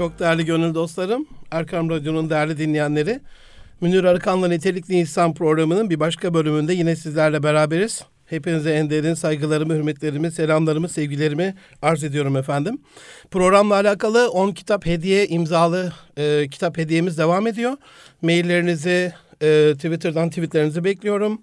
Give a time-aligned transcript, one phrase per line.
[0.00, 3.20] Çok değerli gönül dostlarım, Erkam Radyo'nun değerli dinleyenleri.
[3.80, 8.04] Münir Arıkan'la Nitelikli İnsan programının bir başka bölümünde yine sizlerle beraberiz.
[8.26, 12.80] Hepinize en derin saygılarımı, hürmetlerimi, selamlarımı, sevgilerimi arz ediyorum efendim.
[13.30, 17.76] Programla alakalı 10 kitap hediye imzalı e, kitap hediyemiz devam ediyor.
[18.22, 19.12] Maillerinizi
[19.42, 21.42] e, Twitter'dan tweetlerinizi bekliyorum.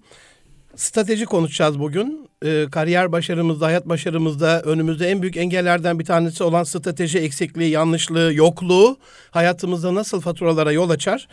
[0.76, 2.27] Strateji konuşacağız bugün.
[2.44, 8.34] E, kariyer başarımızda, hayat başarımızda önümüzde en büyük engellerden bir tanesi olan strateji eksikliği, yanlışlığı,
[8.34, 8.96] yokluğu
[9.30, 11.28] hayatımızda nasıl faturalara yol açar?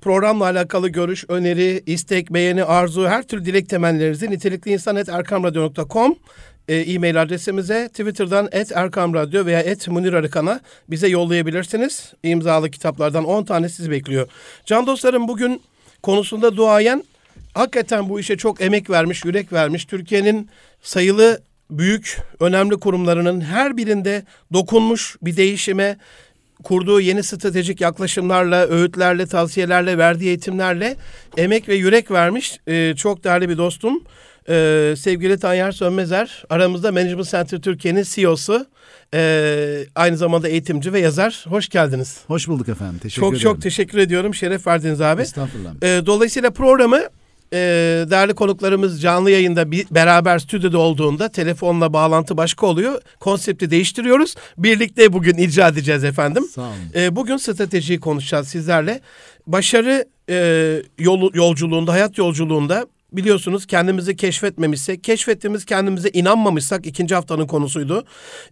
[0.00, 6.16] Programla alakalı görüş, öneri, istek, beğeni, arzu, her türlü dilek temellerinizi nitelikliinsan.erkamradyo.com
[6.68, 12.12] e, e-mail adresimize Twitter'dan et Erkam Radyo veya et Munir Arıkan'a bize yollayabilirsiniz.
[12.22, 14.28] İmzalı kitaplardan 10 tane sizi bekliyor.
[14.66, 15.62] Can dostlarım bugün
[16.02, 17.04] konusunda duayen
[17.54, 19.84] hakikaten bu işe çok emek vermiş, yürek vermiş.
[19.84, 20.48] Türkiye'nin
[20.82, 25.98] sayılı büyük, önemli kurumlarının her birinde dokunmuş bir değişime,
[26.62, 30.96] kurduğu yeni stratejik yaklaşımlarla, öğütlerle, tavsiyelerle, verdiği eğitimlerle
[31.36, 34.04] emek ve yürek vermiş e, çok değerli bir dostum.
[34.48, 38.66] E, sevgili Tayyar Sönmezer, aramızda Management Center Türkiye'nin CEO'su,
[39.14, 41.44] e, aynı zamanda eğitimci ve yazar.
[41.48, 42.18] Hoş geldiniz.
[42.26, 42.98] Hoş bulduk efendim.
[43.02, 43.42] Teşekkür çok ederim.
[43.42, 44.34] çok teşekkür ediyorum.
[44.34, 45.22] Şeref verdiniz abi.
[45.22, 45.70] Estağfurullah.
[45.82, 47.02] E, dolayısıyla programı
[47.52, 47.58] e,
[48.10, 53.00] değerli konuklarımız canlı yayında bir, beraber stüdyoda olduğunda telefonla bağlantı başka oluyor.
[53.20, 54.34] Konsepti değiştiriyoruz.
[54.58, 56.44] Birlikte bugün icra edeceğiz efendim.
[56.54, 56.72] Sağ olun.
[56.94, 59.00] E, bugün stratejiyi konuşacağız sizlerle.
[59.46, 68.04] Başarı e, yol, yolculuğunda, hayat yolculuğunda biliyorsunuz kendimizi keşfetmemişsek, keşfettiğimiz kendimize inanmamışsak ikinci haftanın konusuydu.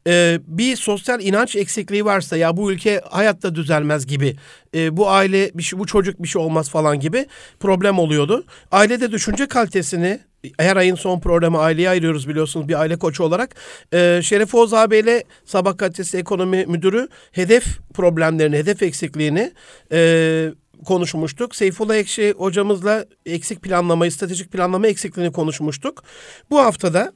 [0.07, 4.37] Ee, bir sosyal inanç eksikliği varsa ya bu ülke hayatta düzelmez gibi,
[4.75, 7.27] e, bu aile bir şey, bu çocuk bir şey olmaz falan gibi
[7.61, 8.45] problem oluyordu.
[8.71, 10.21] Ailede düşünce kalitesini
[10.59, 13.55] her ayın son programı aileye ayırıyoruz biliyorsunuz bir aile koçu olarak.
[13.95, 17.65] Ee, Şeref Oğuz abiyle Sabah Kalitesi Ekonomi Müdürü hedef
[17.95, 19.53] problemlerini, hedef eksikliğini
[19.93, 20.51] e,
[20.85, 21.57] konuşmuştuk.
[21.57, 26.03] Seyfullah Ekşi hocamızla eksik planlamayı, stratejik planlama eksikliğini konuşmuştuk.
[26.51, 27.13] Bu haftada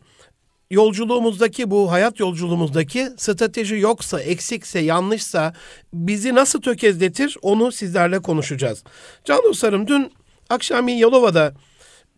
[0.70, 5.54] yolculuğumuzdaki bu hayat yolculuğumuzdaki strateji yoksa, eksikse, yanlışsa
[5.92, 8.84] bizi nasıl tökezletir onu sizlerle konuşacağız.
[9.24, 10.12] Can dostlarım dün
[10.50, 11.54] akşam Yalova'da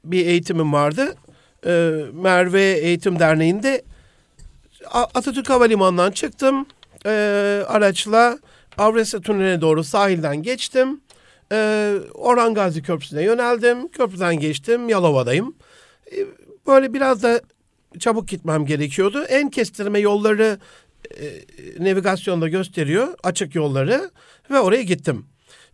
[0.05, 1.15] bir eğitimim vardı.
[1.67, 3.83] Ee, Merve Eğitim Derneği'nde
[4.93, 6.67] Atatürk Havalimanı'ndan çıktım.
[7.06, 8.39] Ee, araçla
[8.79, 11.01] Avrasya Tüneli'ne doğru sahilden geçtim.
[11.53, 13.89] Ee, Orhan Gazi Köprüsü'ne yöneldim.
[13.89, 14.89] Köprüden geçtim.
[14.89, 15.55] Yalova'dayım.
[16.12, 16.17] Ee,
[16.67, 17.41] böyle biraz da
[17.99, 19.25] çabuk gitmem gerekiyordu.
[19.29, 20.59] En kestirme yolları
[21.21, 21.25] e,
[21.85, 23.09] navigasyonda gösteriyor.
[23.23, 24.11] Açık yolları.
[24.51, 25.27] Ve oraya gittim.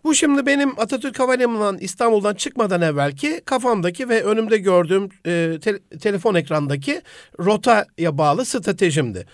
[0.05, 6.35] Bu şimdi benim Atatürk Havalimanı'ndan İstanbul'dan çıkmadan evvelki kafamdaki ve önümde gördüğüm e, te- telefon
[6.35, 7.03] ekrandaki
[7.41, 9.27] rotaya bağlı stratejimdi.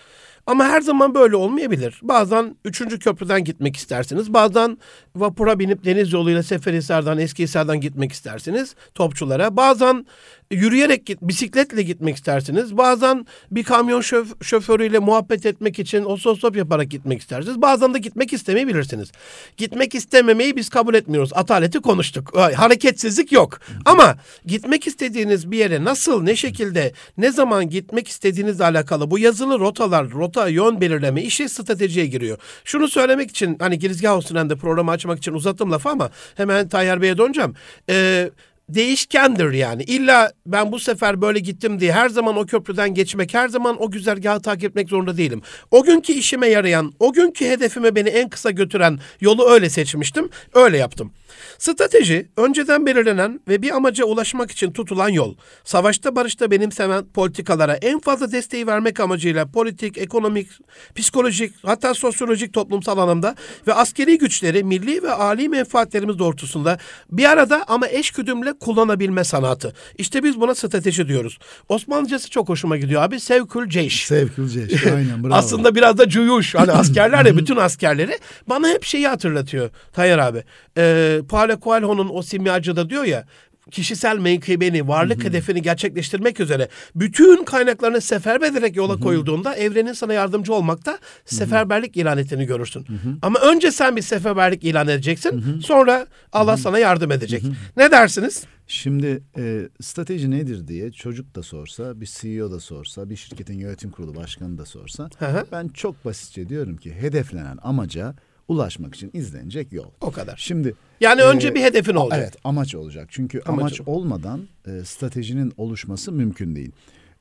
[0.49, 2.01] Ama her zaman böyle olmayabilir.
[2.03, 4.35] Bazen üçüncü köprüden gitmek istersiniz.
[4.35, 4.79] Bazen
[5.17, 9.57] vapura binip deniz yoluyla Seferihisar'dan, Eskihisar'dan gitmek istersiniz topçulara.
[9.57, 10.07] Bazen
[10.51, 12.77] yürüyerek git, bisikletle gitmek istersiniz.
[12.77, 17.63] Bazen bir kamyon şöf, şoförüyle muhabbet etmek için otostop yaparak gitmek istersiniz.
[17.63, 19.13] Bazen de gitmek istemeyebilirsiniz.
[19.57, 21.31] Gitmek istememeyi biz kabul etmiyoruz.
[21.35, 22.37] Ataleti konuştuk.
[22.37, 23.61] Hareketsizlik yok.
[23.85, 24.17] Ama
[24.47, 30.11] gitmek istediğiniz bir yere nasıl, ne şekilde, ne zaman gitmek istediğinizle alakalı bu yazılı rotalar,
[30.11, 32.39] rota yön belirleme işi stratejiye giriyor.
[32.65, 36.69] Şunu söylemek için hani girizgah olsun hem de programı açmak için uzattım lafı ama hemen
[36.69, 37.55] Tayyar Bey'e döneceğim.
[37.91, 38.31] Ee,
[38.69, 39.83] değişkendir yani.
[39.83, 43.91] İlla ben bu sefer böyle gittim diye her zaman o köprüden geçmek, her zaman o
[43.91, 45.43] güzergahı takip etmek zorunda değilim.
[45.71, 50.79] O günkü işime yarayan, o günkü hedefime beni en kısa götüren yolu öyle seçmiştim, öyle
[50.79, 51.13] yaptım.
[51.59, 55.35] Strateji, önceden belirlenen ve bir amaca ulaşmak için tutulan yol.
[55.65, 60.49] Savaşta barışta benimsenen politikalara en fazla desteği vermek amacıyla politik, ekonomik,
[60.95, 63.35] psikolojik, hatta sosyolojik toplumsal anlamda
[63.67, 66.79] ve askeri güçleri milli ve âli menfaatlerimiz doğrultusunda
[67.11, 69.73] bir arada ama eşgüdümle kullanabilme sanatı.
[69.99, 71.39] İşte biz buna strateji diyoruz.
[71.69, 73.21] Osmanlıcası çok hoşuma gidiyor abi.
[73.21, 74.07] Sevkül ceyş.
[74.07, 74.87] Sevkül ceyş.
[74.87, 75.35] Aynen bravo.
[75.35, 76.55] Aslında biraz da cuyuş.
[76.55, 78.19] Hani askerler ya bütün askerleri
[78.49, 80.45] bana hep şeyi hatırlatıyor Tayyar abi.
[80.79, 83.25] Ee, Paulo Coelho'nun o simyacıda diyor ya
[83.71, 90.55] kişisel menkıbeni, varlık hedefini gerçekleştirmek üzere bütün kaynaklarını seferber ederek yola koyulduğunda evrenin sana yardımcı
[90.55, 92.87] olmakta seferberlik ilan ettiğini görürsün.
[93.23, 95.61] Ama önce sen bir seferberlik ilan edeceksin.
[95.61, 97.43] Sonra Allah sana yardım edecek.
[97.77, 98.45] Ne dersiniz?
[98.71, 103.91] Şimdi e, strateji nedir diye çocuk da sorsa, bir CEO da sorsa, bir şirketin yönetim
[103.91, 105.47] kurulu başkanı da sorsa Hı hı.
[105.53, 108.15] ben çok basitçe diyorum ki hedeflenen amaca
[108.49, 109.87] ulaşmak için izlenecek yol.
[110.01, 110.37] O kadar.
[110.37, 112.19] Şimdi Yani e, önce bir hedefin olacak.
[112.23, 113.09] Evet amaç olacak.
[113.11, 113.61] Çünkü Amacı.
[113.61, 116.73] amaç olmadan e, stratejinin oluşması mümkün değil.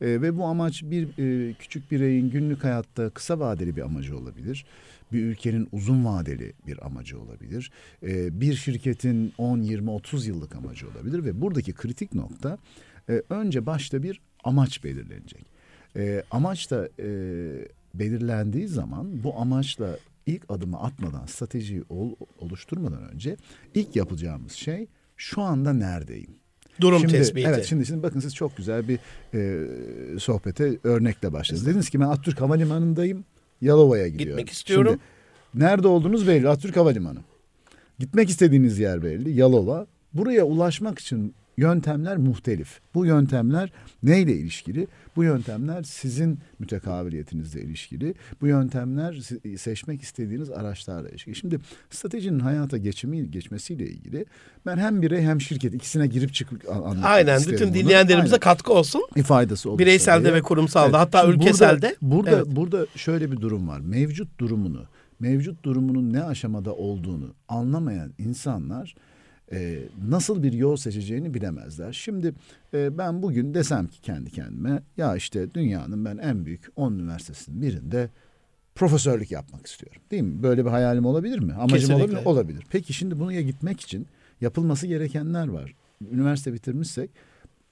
[0.01, 4.65] E, ve bu amaç bir e, küçük bireyin günlük hayatta kısa vadeli bir amacı olabilir.
[5.12, 7.71] Bir ülkenin uzun vadeli bir amacı olabilir.
[8.03, 12.57] E, bir şirketin 10, 20, 30 yıllık amacı olabilir ve buradaki kritik nokta
[13.09, 15.45] e, önce başta bir amaç belirlenecek.
[15.95, 17.07] E, amaç da e,
[17.94, 19.97] belirlendiği zaman bu amaçla
[20.27, 23.38] ilk adımı atmadan, stratejiyi ol, oluşturmadan önce
[23.74, 24.88] ilk yapacağımız şey
[25.18, 26.35] şu anda neredeyim?
[26.81, 27.47] Durum şimdi, tespiti.
[27.47, 29.00] Evet şimdi, şimdi bakın siz çok güzel bir
[29.33, 31.68] e, sohbete örnekle başladınız.
[31.68, 33.25] Dediniz ki ben Atatürk Havalimanı'ndayım.
[33.62, 34.38] Yalova'ya gidiyorum.
[34.38, 35.00] Gitmek istiyorum.
[35.53, 36.50] Şimdi, nerede olduğunuz belli.
[36.50, 37.19] Atatürk Havalimanı.
[38.00, 39.31] Gitmek istediğiniz yer belli.
[39.31, 39.88] Yalova.
[40.13, 42.80] Buraya ulaşmak için yöntemler muhtelif.
[42.94, 43.71] Bu yöntemler
[44.04, 44.88] neyle ilişkili?
[45.15, 48.15] Bu yöntemler sizin mütekabiliyetinizle ilişkili.
[48.42, 49.19] Bu yöntemler
[49.57, 51.36] seçmek istediğiniz araçlarla ilişkili.
[51.36, 51.59] Şimdi
[51.89, 54.25] stratejinin hayata geçimi geçmesiyle ilgili
[54.65, 58.39] ben hem birey hem şirket ikisine girip çıkıp anlatmak Aynen bütün dinleyenlerimize Aynen.
[58.39, 59.01] katkı olsun.
[59.15, 59.80] bir faydası olur.
[59.80, 60.38] Bireyselde tabii.
[60.38, 61.95] ve kurumsalda hatta Şimdi ülkeselde.
[62.01, 62.56] Burada burada, Evet.
[62.56, 63.80] burada şöyle bir durum var.
[63.80, 64.86] Mevcut durumunu,
[65.19, 68.95] mevcut durumunun ne aşamada olduğunu anlamayan insanlar
[69.51, 71.94] e, nasıl bir yol seçeceğini bilemezler.
[71.94, 72.33] Şimdi
[72.73, 77.61] e, ben bugün desem ki kendi kendime ya işte dünyanın ben en büyük 10 üniversitesinin
[77.61, 78.09] birinde
[78.75, 80.01] profesörlük yapmak istiyorum.
[80.11, 80.44] Değil mi?
[80.44, 81.53] Böyle bir hayalim olabilir mi?
[81.53, 82.03] Amacım Kesinlikle.
[82.03, 82.25] olabilir?
[82.25, 82.63] Olabilir.
[82.69, 84.07] Peki şimdi bunu ya gitmek için
[84.41, 85.75] yapılması gerekenler var.
[86.11, 87.09] Üniversite bitirmişsek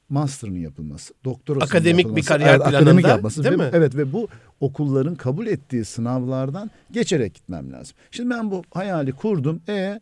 [0.10, 3.70] master'ın yapılması, doktorasının Akademik bir yapılması, kariyer akademik planında, yapması değil ve, mi?
[3.74, 4.28] Evet ve bu
[4.60, 7.96] okulların kabul ettiği sınavlardan geçerek gitmem lazım.
[8.12, 9.62] Şimdi ben bu hayali kurdum.
[9.70, 10.00] E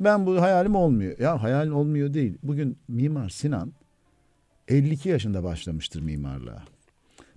[0.00, 1.18] ben bu hayalim olmuyor.
[1.18, 2.38] Ya hayal olmuyor değil.
[2.42, 3.72] Bugün Mimar Sinan
[4.68, 6.62] 52 yaşında başlamıştır mimarlığa.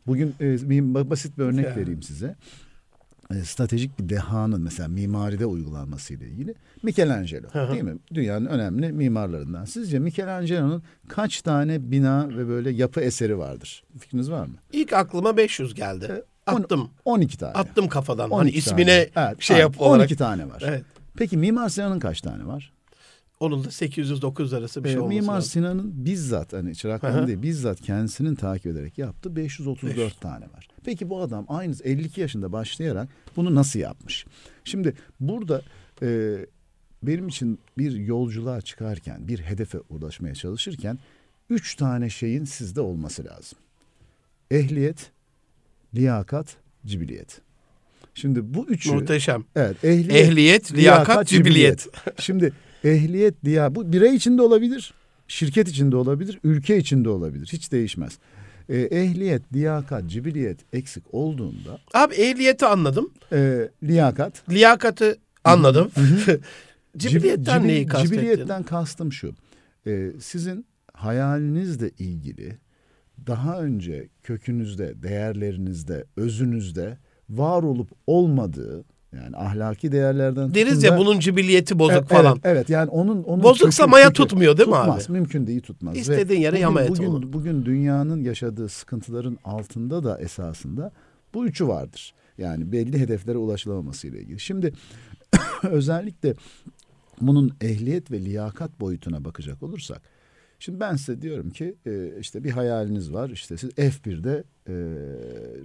[0.07, 1.75] Bugün e, basit bir örnek Ya.
[1.75, 2.35] vereyim size.
[3.35, 7.71] E, stratejik bir dehanın mesela mimaride uygulanması ile ilgili Michelangelo Hı hı.
[7.71, 7.97] değil mi?
[8.13, 9.65] Dünyanın önemli mimarlarından.
[9.65, 13.83] Sizce Michelangelo'nun kaç tane bina ve böyle yapı eseri vardır?
[14.00, 14.53] Fikriniz var mı?
[14.73, 16.23] İlk aklıma 500 geldi.
[16.51, 16.89] on- Attım.
[17.06, 17.51] 12 tane.
[17.53, 18.29] Attım kafadan.
[18.29, 18.57] 12 Hani tane.
[18.81, 20.00] ismine Evet, şey yap olarak.
[20.01, 20.63] 12 tane var.
[20.65, 20.83] Evet.
[21.17, 22.73] Peki Mimar Sinan'ın kaç tane var?
[23.39, 25.50] Onun da 800-900 arası bir Ee, şey olması Mimar lazım.
[25.51, 30.19] Sinan'ın bizzat hani çıraklarını değil bizzat kendisinin takip ederek yaptığı 534 500.
[30.19, 30.67] tane var.
[30.83, 34.25] Peki bu adam aynı 52 yaşında başlayarak bunu nasıl yapmış?
[34.63, 35.61] Şimdi burada
[36.01, 36.38] e,
[37.03, 41.00] benim için bir yolculuğa çıkarken bir hedefe ulaşmaya çalışırken
[41.50, 43.59] üç tane şeyin sizde olması lazım.
[44.51, 45.11] Ehliyet,
[45.95, 47.41] liyakat, cibiliyet.
[48.19, 49.44] Şimdi bu üçü Muhteşem.
[49.56, 51.88] evet ehliyet, Ehliyet, liyakat, cibiliyet.
[52.19, 54.94] Şimdi ehliyet liya bu birey için de olabilir,
[55.27, 57.50] şirket için de olabilir, ülke için de olabilir.
[57.54, 58.18] Hiç değişmez.
[58.69, 63.12] Ee, ehliyet, liyakat, cibiliyet eksik olduğunda Abi ehliyeti anladım.
[63.31, 65.92] e, liyakat Liyakatı anladım.
[65.95, 66.39] Cib-
[66.98, 68.16] Cibiliyetten cibil- neyi kastettin?
[68.16, 69.36] Cibiliyetten kastım şu.
[69.88, 72.57] Ee, sizin hayalinizle ilgili
[73.27, 76.98] daha önce kökünüzde, değerlerinizde, özünüzde
[77.30, 78.84] var olup olmadığı
[79.16, 82.31] yani ahlaki değerlerden Deriz ya da- bunun cibiliyeti bozuk Evet, falan.
[82.31, 84.86] Evet, evet yani onun onun Bozuksa kökü- maya kökü- tutmuyor değil mi abi?
[84.88, 85.96] tutmaz, mümkün değil tutmaz.
[85.96, 87.34] Ve İstediğin yere bugün, yama et bugün, onu.
[87.34, 90.92] Bugün dünyanın yaşadığı sıkıntıların altında da esasında
[91.34, 92.14] bu üçü vardır.
[92.38, 94.40] Yani belli hedeflere ulaşılamaması ile ilgili.
[94.40, 94.74] Şimdi
[95.64, 96.34] özellikle
[97.22, 100.02] bunun ehliyet ve liyakat boyutuna bakacak olursak
[100.59, 103.29] Şimdi ben size diyorum ki e, işte bir hayaliniz var.
[103.29, 104.75] İşte siz F1'de e,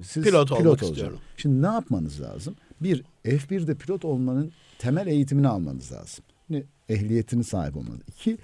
[0.02, 1.20] siz Pilot olmak olacaksınız.
[1.37, 2.56] Şimdi ne yapmanız lazım?
[2.81, 6.25] Bir F1'de pilot olmanın temel eğitimini almanız lazım.
[6.50, 8.01] Ne ehliyetini sahip olmanız.
[8.08, 8.39] İki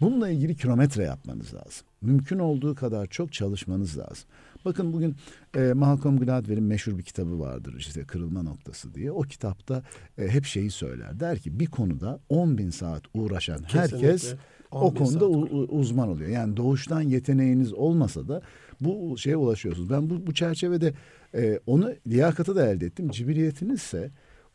[0.00, 1.86] bununla ilgili kilometre yapmanız lazım.
[2.02, 4.28] Mümkün olduğu kadar çok çalışmanız lazım.
[4.64, 5.16] Bakın bugün
[5.56, 9.12] e, Malcolm Gladwell'in meşhur bir kitabı vardır işte Kırılma Noktası diye.
[9.12, 9.82] O kitapta
[10.18, 11.20] e, hep şeyi söyler.
[11.20, 14.38] Der ki bir konuda 10 bin saat uğraşan herkes Kesinlikle.
[14.70, 16.30] O 10 bin konuda u- uzman oluyor.
[16.30, 18.42] Yani doğuştan yeteneğiniz olmasa da
[18.80, 19.90] bu şeye ulaşıyorsunuz.
[19.90, 20.94] Ben bu, bu çerçevede
[21.34, 23.08] e, onu liyakatı da elde ettim.
[23.10, 24.10] Cibiliyetinizse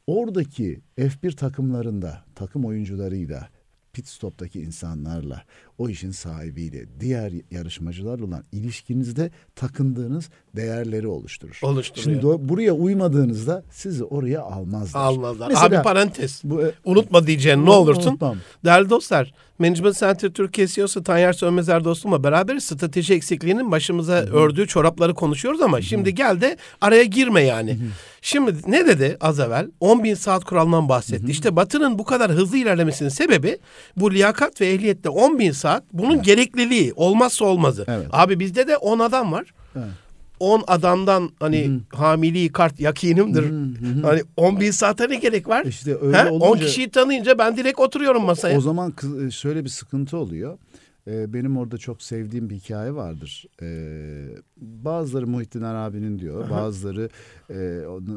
[0.08, 3.50] oradaki F1 takımlarında takım oyuncularıyla
[3.94, 5.44] pit stop'taki insanlarla,
[5.78, 11.60] o işin sahibiyle, diğer yarışmacılarla olan ilişkinizde takındığınız değerleri oluşturur.
[11.64, 12.22] Oluşturuyor.
[12.22, 15.02] Şimdi do- buraya uymadığınızda sizi oraya almazlar.
[15.02, 15.48] Almazlar.
[15.48, 16.42] Mesela- Abi parantez.
[16.44, 18.10] Bu, e, Unutma diyeceğin ne olursun.
[18.12, 18.38] Unutmam.
[18.66, 25.14] Değerli dostlar, Management Center Türkiye CEO'su Tanyer Sönmezer dostumla beraber strateji eksikliğinin başımıza ördüğü çorapları
[25.14, 27.78] konuşuyoruz ama şimdi gel de araya girme yani.
[28.22, 29.68] Şimdi ne dedi az evvel?
[29.80, 31.32] 10 bin saat kuralından bahsetti.
[31.32, 33.58] İşte Batı'nın bu kadar hızlı ilerlemesinin sebebi
[33.98, 37.86] bu liyakat ve ehliyette 10 bin saat bunun gerekliliği olmazsa olmazı.
[37.88, 38.08] Evet.
[38.12, 39.54] Abi bizde de 10 adam var.
[39.76, 39.86] Evet.
[40.40, 43.46] 10 adamdan hani hamili kart yakinimdir.
[44.04, 45.66] Hani 10 bin saate ne gerek var?
[45.66, 46.30] İşte öyle He?
[46.30, 48.58] 10 olunca- kişiyi tanıyınca ben direkt oturuyorum masaya.
[48.58, 48.94] O zaman
[49.32, 50.58] şöyle bir sıkıntı oluyor.
[51.08, 53.46] Ee, benim orada çok sevdiğim bir hikaye vardır.
[53.62, 54.28] Ee,
[54.58, 57.10] bazıları Muhittin Arabi'nin diyor, bazıları
[57.50, 57.54] e,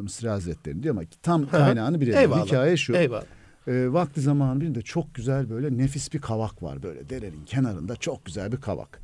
[0.03, 2.19] Mısır Hazretleri'nin diyor ama tam kaynağını bilelim.
[2.47, 2.97] Hikaye şu.
[2.97, 3.25] Eyvallah.
[3.67, 8.25] E, vakti zamanı birinde çok güzel böyle nefis bir kavak var böyle derenin kenarında çok
[8.25, 9.01] güzel bir kavak.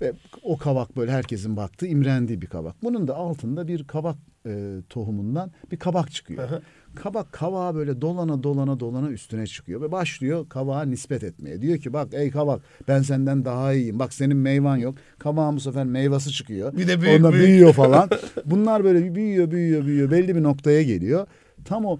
[0.00, 2.82] Ve o kavak böyle herkesin baktığı imrendiği bir kavak.
[2.82, 6.48] Bunun da altında bir kavak e, tohumundan bir kabak çıkıyor.
[6.96, 11.62] Kabak kavağa böyle dolana dolana dolana üstüne çıkıyor ve başlıyor kavağa nispet etmeye.
[11.62, 13.98] Diyor ki bak ey kavak ben senden daha iyiyim.
[13.98, 14.94] Bak senin meyvan yok.
[15.18, 16.72] Kavağın bu sefer meyvası çıkıyor.
[16.76, 17.46] Bir de büyük, Ondan büyük.
[17.46, 18.10] büyüyor falan.
[18.44, 21.26] Bunlar böyle büyüyor büyüyor büyüyor belli bir noktaya geliyor.
[21.64, 21.98] Tam o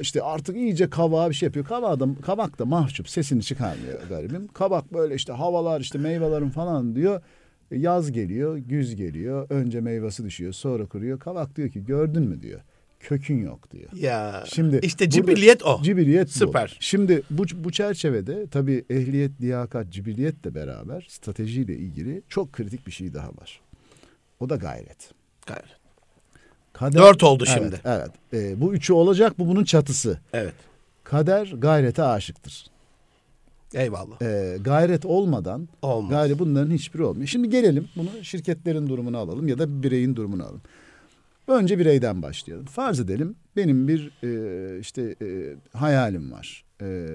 [0.00, 1.66] işte artık iyice kavağa bir şey yapıyor.
[1.66, 4.48] Kavak da, kavak da mahcup sesini çıkarmıyor garibim.
[4.48, 7.20] Kabak böyle işte havalar işte meyvelerin falan diyor.
[7.70, 9.46] Yaz geliyor, güz geliyor.
[9.50, 11.18] Önce meyvesi düşüyor, sonra kuruyor.
[11.18, 12.60] Kavak diyor ki gördün mü diyor.
[13.00, 13.92] Kökün yok diyor.
[13.92, 15.82] Ya Şimdi işte burada- cibilliyet o.
[15.82, 16.32] Cibiliyet bu.
[16.32, 16.76] Süper.
[16.80, 23.14] Şimdi bu, bu çerçevede tabii ehliyet, liyakat, cibiliyetle beraber stratejiyle ilgili çok kritik bir şey
[23.14, 23.60] daha var.
[24.40, 25.10] O da gayret.
[25.46, 25.78] Gayret.
[26.72, 27.80] Kader, Dört oldu Evet, şimdi.
[27.84, 28.10] Evet.
[28.32, 29.38] Ee, bu üçü olacak.
[29.38, 30.20] Bu bunun çatısı.
[30.32, 30.54] Evet.
[31.04, 32.66] Kader gayrete aşıktır.
[33.74, 34.22] Eyvallah.
[34.22, 36.10] Ee, gayret olmadan Olmaz.
[36.10, 37.26] gayri bunların hiçbiri olmuyor.
[37.26, 40.60] Şimdi gelelim bunu şirketlerin durumunu alalım ya da bir bireyin durumunu alalım.
[41.48, 42.66] Önce bireyden başlayalım.
[42.66, 46.64] Farz edelim benim bir e, işte e, hayalim var.
[46.82, 47.06] E,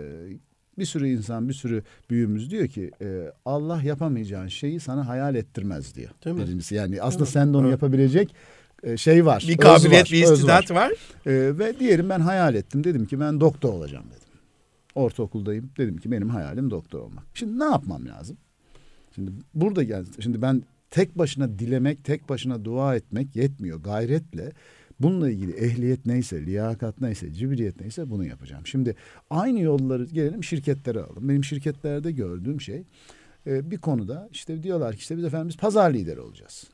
[0.77, 5.95] bir sürü insan, bir sürü büyüğümüz diyor ki e, Allah yapamayacağın şeyi sana hayal ettirmez
[5.95, 6.09] diyor.
[6.25, 6.41] Değil mi?
[6.41, 8.35] Birincisi yani aslında sen de onu yapabilecek
[8.83, 9.45] e, şey var.
[9.47, 10.91] Bir kabiliyet, var, bir istidat var.
[11.25, 12.83] ee, ve diyelim ben hayal ettim.
[12.83, 14.39] Dedim ki ben doktor olacağım dedim.
[14.95, 15.69] Ortaokuldayım.
[15.77, 17.23] Dedim ki benim hayalim doktor olmak.
[17.33, 18.37] Şimdi ne yapmam lazım?
[19.15, 20.05] Şimdi burada gel.
[20.19, 20.63] Şimdi ben
[20.93, 23.83] tek başına dilemek, tek başına dua etmek yetmiyor.
[23.83, 24.51] Gayretle
[24.99, 28.67] bununla ilgili ehliyet neyse, liyakat neyse, cibiliyet neyse bunu yapacağım.
[28.67, 28.95] Şimdi
[29.29, 31.29] aynı yolları gelelim şirketlere alalım.
[31.29, 32.83] Benim şirketlerde gördüğüm şey
[33.47, 36.67] e, bir konuda işte diyorlar ki işte biz efendim biz pazar lideri olacağız.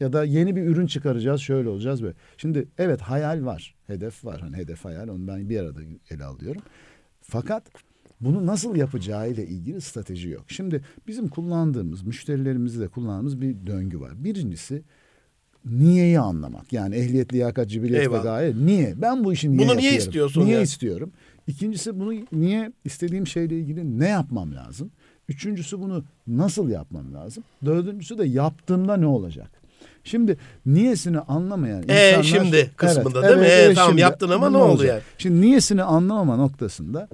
[0.00, 2.14] Ya da yeni bir ürün çıkaracağız şöyle olacağız böyle.
[2.36, 3.74] Şimdi evet hayal var.
[3.86, 4.40] Hedef var.
[4.40, 6.62] Hani hedef hayal onu ben bir arada ele alıyorum.
[7.22, 7.62] Fakat
[8.20, 10.44] bunu nasıl yapacağıyla ilgili strateji yok.
[10.48, 14.24] Şimdi bizim kullandığımız, müşterilerimizde de kullandığımız bir döngü var.
[14.24, 14.82] Birincisi
[15.64, 16.72] niyeyi anlamak.
[16.72, 18.54] Yani ehliyet, liyakat, cibiliyet ve gaye.
[18.56, 18.94] Niye?
[19.02, 19.98] Ben bu işi niye Bunu niye yapıyorum?
[19.98, 20.62] istiyorsun Niye ya?
[20.62, 21.12] istiyorum?
[21.46, 24.90] İkincisi bunu niye istediğim şeyle ilgili ne yapmam lazım?
[25.28, 27.44] Üçüncüsü bunu nasıl yapmam lazım?
[27.64, 29.50] Dördüncüsü de yaptığımda ne olacak?
[30.04, 32.22] Şimdi niyesini anlamayan Ee, insanlar...
[32.22, 33.46] şimdi kısmında değil mi?
[33.46, 35.00] Ee, tamam, yaptın ama ne oldu yani?
[35.18, 37.08] Şimdi niyesini anlamama noktasında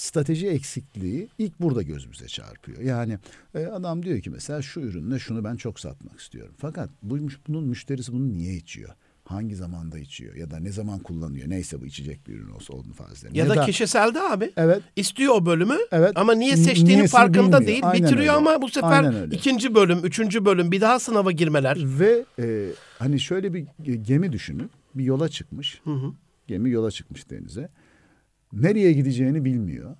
[0.00, 2.80] strateji eksikliği ilk burada gözümüze çarpıyor.
[2.80, 3.18] Yani
[3.54, 6.54] e, adam diyor ki mesela şu ürünle şunu ben çok satmak istiyorum.
[6.58, 8.90] Fakat bu, bunun müşterisi bunu niye içiyor?
[9.24, 11.50] Hangi zamanda içiyor ya da ne zaman kullanıyor?
[11.50, 13.34] Neyse bu içecek bir ürün olsa olduğunu farz edelim.
[13.34, 14.52] Ya, da, kişiselde abi.
[14.56, 14.82] Evet.
[14.96, 16.12] İstiyor o bölümü Evet.
[16.14, 17.66] ama niye seçtiğinin niyesini farkında bilmiyor.
[17.66, 17.80] değil.
[17.84, 18.50] Aynen Bitiriyor öyle.
[18.50, 21.78] ama bu sefer ikinci bölüm, üçüncü bölüm bir daha sınava girmeler.
[21.80, 23.66] Ve e, hani şöyle bir
[24.02, 24.70] gemi düşünün.
[24.94, 25.80] Bir yola çıkmış.
[25.84, 26.12] Hı hı.
[26.46, 27.68] Gemi yola çıkmış denize.
[28.52, 29.96] Nereye gideceğini bilmiyor.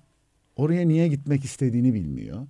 [0.55, 2.47] Oraya niye gitmek istediğini bilmiyor.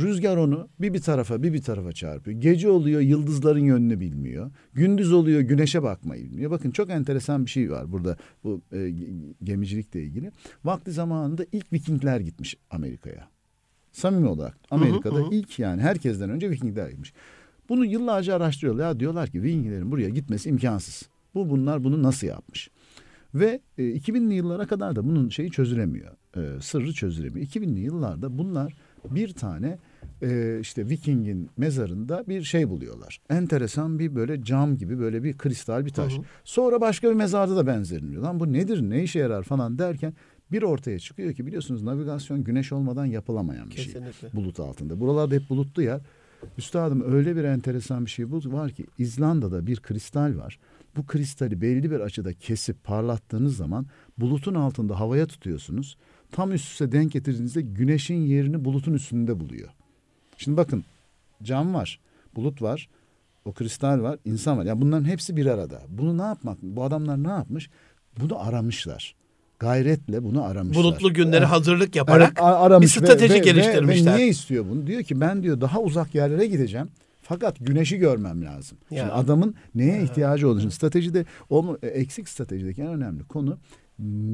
[0.00, 2.40] Rüzgar onu bir bir tarafa bir bir tarafa çarpıyor.
[2.40, 4.50] Gece oluyor yıldızların yönünü bilmiyor.
[4.74, 6.50] Gündüz oluyor güneşe bakmayı bilmiyor.
[6.50, 10.32] Bakın çok enteresan bir şey var burada bu e, ge- gemicilikle ilgili.
[10.64, 13.28] Vakti zamanında ilk Vikingler gitmiş Amerika'ya.
[13.92, 15.34] Samimi olarak Amerika'da hı hı.
[15.34, 17.12] ilk yani herkesten önce Vikingler gitmiş.
[17.68, 18.84] Bunu yıllarca araştırıyorlar.
[18.84, 21.08] Ya diyorlar ki Vikinglerin buraya gitmesi imkansız.
[21.34, 22.70] Bu bunlar bunu nasıl yapmış?
[23.34, 26.12] Ve e, 2000'li yıllara kadar da bunun şeyi çözülemiyor.
[26.36, 27.46] E, sırrı çözülemiyor.
[27.46, 28.74] 2000'li yıllarda bunlar
[29.10, 29.78] bir tane
[30.22, 33.20] e, işte Viking'in mezarında bir şey buluyorlar.
[33.30, 36.12] Enteresan bir böyle cam gibi böyle bir kristal bir taş.
[36.12, 36.22] Hı hı.
[36.44, 38.22] Sonra başka bir mezarda da benzerini buluyor.
[38.22, 40.14] Lan bu nedir ne işe yarar falan derken
[40.52, 44.32] bir ortaya çıkıyor ki biliyorsunuz navigasyon güneş olmadan yapılamayan bir şey Kesinlikle.
[44.32, 45.00] bulut altında.
[45.00, 46.00] Buralarda hep bulutlu yer.
[46.58, 50.58] Üstadım öyle bir enteresan bir şey bu var ki İzlanda'da bir kristal var.
[50.96, 53.86] Bu kristali belli bir açıda kesip parlattığınız zaman
[54.18, 55.96] bulutun altında havaya tutuyorsunuz.
[56.32, 59.68] Tam üst üste denk getirdiğinizde güneşin yerini bulutun üstünde buluyor.
[60.36, 60.84] Şimdi bakın
[61.42, 62.00] cam var,
[62.36, 62.88] bulut var,
[63.44, 64.64] o kristal var, insan var.
[64.64, 65.80] Yani bunların hepsi bir arada.
[65.88, 66.62] Bunu ne yapmak?
[66.62, 67.70] Bu adamlar ne yapmış?
[68.20, 69.14] Bunu aramışlar.
[69.58, 70.84] Gayretle bunu aramışlar.
[70.84, 71.48] Bulutlu günleri Evet.
[71.48, 74.12] hazırlık yaparak Evet, aramış bir ve- strateji ve- ve- geliştirmişler.
[74.12, 74.86] Ve, niye istiyor bunu?
[74.86, 76.88] Diyor ki ben diyor daha uzak yerlere gideceğim.
[77.30, 78.78] Fakat güneşi görmem lazım.
[78.90, 78.98] Ya.
[78.98, 80.60] Şimdi adamın neye ihtiyacı olduğunu.
[80.60, 83.58] Şimdi stratejide o e, eksik stratejideki en önemli konu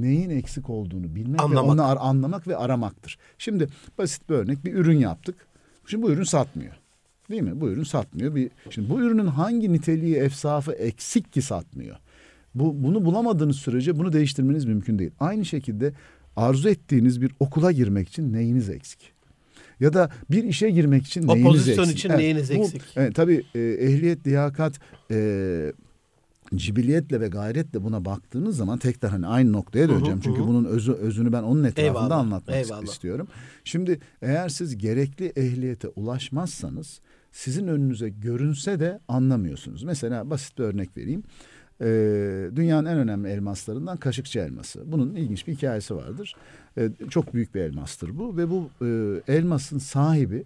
[0.01, 1.65] neyin eksik olduğunu bilmek Anlamak.
[1.65, 3.19] ve onu ar- anlamak ve aramaktır.
[3.39, 5.47] Şimdi basit bir örnek bir ürün yaptık.
[5.87, 6.75] Şimdi bu ürün satmıyor.
[7.31, 7.61] Değil mi?
[7.61, 8.35] Bu ürün satmıyor.
[8.35, 11.97] Bir, şimdi bu ürünün hangi niteliği, efsafı eksik ki satmıyor?
[12.55, 15.11] Bu, bunu bulamadığınız sürece bunu değiştirmeniz mümkün değil.
[15.21, 15.93] Aynı şekilde
[16.37, 19.16] arzu ettiğiniz bir okula girmek için neyiniz eksik?
[19.81, 21.99] Ya da bir işe girmek için O neyiniz pozisyon eksik?
[21.99, 22.83] için neyiniz bu- eksik?
[23.15, 24.81] Tabii e, ehliyet, liyakat,
[25.11, 25.73] e,
[26.55, 30.19] cibiliyetle ve gayretle buna baktığınız zaman tekrar hani aynı noktaya döneceğim.
[30.19, 30.47] hı Çünkü hı.
[30.47, 32.83] bunun özü, özünü ben onun etrafında Eyvallah, anlatmak eyvallah.
[32.85, 33.29] istiyorum.
[33.65, 37.01] Şimdi eğer siz gerekli ehliyete ulaşmazsanız
[37.33, 39.83] sizin önünüze görünse de anlamıyorsunuz.
[39.83, 41.23] Mesela basit bir örnek vereyim.
[41.81, 41.87] Ee,
[42.57, 44.93] dünyanın en önemli elmaslarından kaşıkçı elması.
[44.93, 46.35] Bunun ilginç bir hikayesi vardır.
[46.79, 48.87] Ee, çok büyük bir elmastır bu ve bu e,
[49.35, 50.45] elmasın sahibi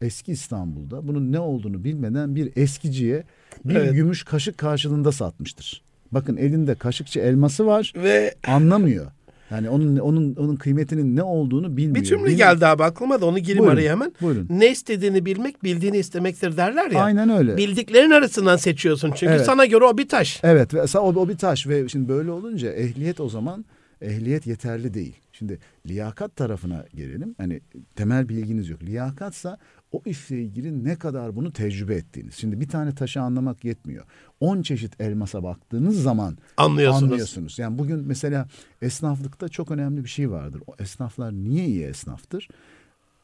[0.00, 3.24] eski İstanbul'da bunun ne olduğunu bilmeden bir eskiciye
[3.64, 3.92] bir Evet.
[3.94, 5.82] gümüş kaşık karşılığında satmıştır.
[6.12, 9.06] Bakın elinde kaşıkçı elması var Ve anlamıyor.
[9.50, 11.94] Yani onun onun onun kıymetinin ne olduğunu bilmiyor.
[11.94, 14.12] bir cümle Bil- geldi abi aklıma da onu gireyim Buyurun, araya hemen.
[14.22, 14.46] Buyurun.
[14.50, 17.02] Ne istediğini bilmek bildiğini istemektir derler ya.
[17.02, 17.56] Aynen öyle.
[17.56, 19.46] Bildiklerin arasından seçiyorsun çünkü Evet.
[19.46, 20.40] sana göre o bir taş.
[20.42, 23.64] Evet o, o bir taş ve şimdi böyle olunca ehliyet o zaman
[24.02, 25.14] ehliyet yeterli değil.
[25.32, 27.34] Şimdi liyakat tarafına gelelim.
[27.38, 27.60] Hani
[27.96, 28.82] temel bilginiz yok.
[28.82, 29.58] Liyakatsa
[29.92, 32.34] o işle ilgili ne kadar bunu tecrübe ettiğiniz.
[32.34, 34.04] Şimdi bir tane taşı anlamak yetmiyor.
[34.40, 37.02] 10 çeşit elmasa baktığınız zaman Anlıyorsunuz.
[37.12, 37.58] anlıyorsunuz.
[37.58, 38.48] Yani bugün mesela
[38.82, 40.62] esnaflıkta çok önemli bir şey vardır.
[40.66, 42.48] O esnaflar niye iyi esnaftır?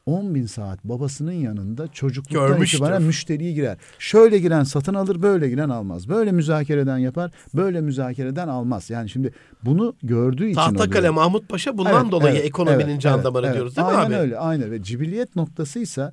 [0.06, 2.78] 10 bin saat babasının yanında çocukluktan Görmüştür.
[2.78, 3.76] itibaren müşteriye girer.
[3.98, 6.08] Şöyle giren satın alır, böyle giren almaz.
[6.08, 8.90] Böyle müzakereden yapar, böyle müzakereden almaz.
[8.90, 9.32] Yani şimdi
[9.64, 11.10] bunu gördüğü için Tahtakale.
[11.10, 13.54] Mahmut Paşa bundan Evet, dolayı evet, ekonominin evet, can evet, damarı evet.
[13.56, 14.14] diyoruz değil mi aynen abi?
[14.14, 14.70] öyle, aynen.
[14.70, 16.12] Ve cibiliyet noktasıysa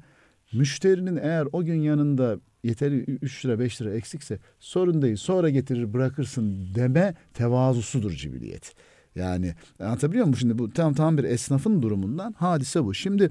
[0.53, 5.94] müşterinin eğer o gün yanında yeteri 3 lira 5 lira eksikse sorun değil sonra getirir
[5.94, 8.74] bırakırsın deme tevazusudur cibiliyet.
[9.15, 10.38] Yani anlatabiliyor muyum?
[10.38, 12.94] Şimdi bu tam tam bir esnafın durumundan hadise bu.
[12.94, 13.29] Şimdi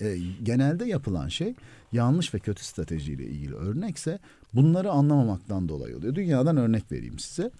[0.00, 1.54] e, genelde yapılan şey
[1.92, 4.18] yanlış ve kötü stratejiyle ilgili örnekse
[4.54, 6.14] bunları anlamamaktan dolayı oluyor.
[6.14, 7.50] Dünyadan örnek vereyim size.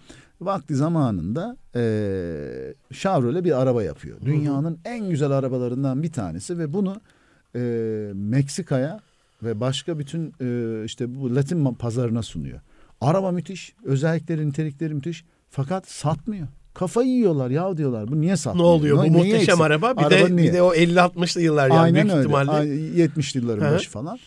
[0.41, 1.81] Vakti zamanında e,
[2.93, 4.21] Chevrolet bir araba yapıyor.
[4.25, 7.01] Dünyanın en güzel arabalarından bir tanesi ve bunu
[7.57, 7.61] e,
[8.13, 8.99] Meksika'ya
[9.43, 12.59] ve başka bütün e, işte bu Latin pazarına sunuyor.
[13.01, 16.47] Araba müthiş, özellikleri, nitelikleri müthiş fakat satmıyor.
[16.73, 18.07] Kafayı yiyorlar ya diyorlar.
[18.07, 18.67] Bu niye Ne satmıyor?
[18.67, 19.61] oluyor bu Niye muhteşem eksik?
[19.61, 20.47] araba bir Araba de niye?
[20.47, 22.19] bir de o 50-60'lı yıllar yani Aynen büyük öyle.
[22.21, 22.51] ihtimalle.
[22.51, 22.67] Ay-
[22.99, 23.73] 70'li yılların Hı hı.
[23.75, 24.19] başı falan.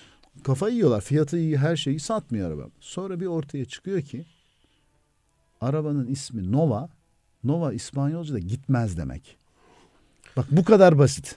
[0.45, 1.01] Kafayı yiyorlar.
[1.01, 2.63] Fiyatı iyi her şeyi satmıyor araba.
[2.81, 4.25] Sonra bir ortaya çıkıyor ki
[5.61, 6.89] arabanın ismi Nova.
[7.45, 9.37] Nova İspanyolca'da gitmez demek.
[10.37, 11.37] Bak bu kadar basit.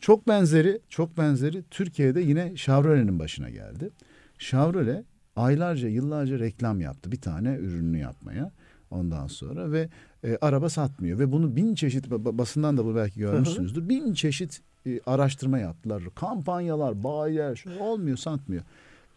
[0.00, 3.90] Çok benzeri, çok benzeri Türkiye'de yine Chevrolet'in başına geldi.
[4.38, 5.04] Chevrolet
[5.36, 8.52] aylarca, yıllarca reklam yaptı bir tane ürününü yapmaya.
[8.90, 9.88] Ondan sonra ve
[10.24, 13.88] e, araba satmıyor ve bunu bin çeşit ba- basından da bu belki görmüşsünüzdür.
[13.88, 16.02] Bin çeşit e, araştırma yaptılar.
[16.14, 18.62] Kampanyalar, bayiler, şu olmuyor, satmıyor.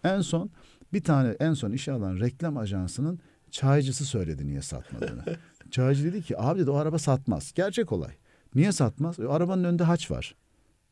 [0.03, 0.49] En son
[0.93, 3.19] bir tane en son işe alan reklam ajansının
[3.51, 5.23] çaycısı söyledi niye satmadığını.
[5.71, 7.51] Çaycı dedi ki abi dedi o araba satmaz.
[7.55, 8.11] Gerçek olay.
[8.55, 9.19] Niye satmaz?
[9.19, 10.35] E, arabanın önünde haç var.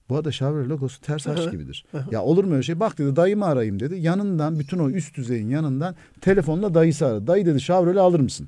[0.10, 1.86] Bu arada Chevrolet logosu ters haç gibidir.
[2.12, 2.80] ya olur mu öyle şey?
[2.80, 3.96] Bak dedi dayımı arayayım dedi.
[4.00, 7.28] Yanından bütün o üst düzeyin yanından telefonla dayısı aradı.
[7.28, 8.48] Dayı dedi Chevrolet alır mısın?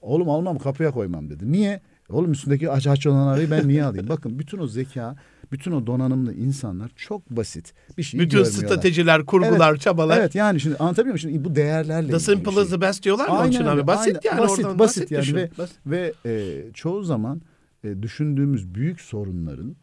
[0.00, 1.52] Oğlum almam kapıya koymam dedi.
[1.52, 1.80] Niye?
[2.08, 4.08] Oğlum üstündeki aç aç olan arabayı ben niye alayım?
[4.08, 5.16] Bakın bütün o zeka,
[5.52, 10.18] bütün o donanımlı insanlar çok basit bir şeyi Bütün stratejiler, kurgular, Evet, çabalar.
[10.18, 11.18] Evet yani şimdi anlatabiliyor muyum?
[11.18, 12.62] Şimdi bu değerlerle The simple şey.
[12.62, 13.86] is the best diyorlar mı için abi?
[13.86, 14.20] Basit aynen.
[14.24, 15.36] yani basit, oradan basit, basit, yani düşün.
[15.36, 15.76] ve Basit.
[15.86, 17.42] ve e, çoğu zaman
[17.84, 19.76] e, düşündüğümüz büyük sorunların,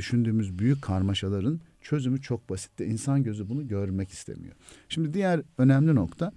[0.00, 4.54] düşündüğümüz büyük karmaşaların çözümü çok basit de insan gözü bunu görmek istemiyor.
[4.88, 6.32] Şimdi diğer önemli nokta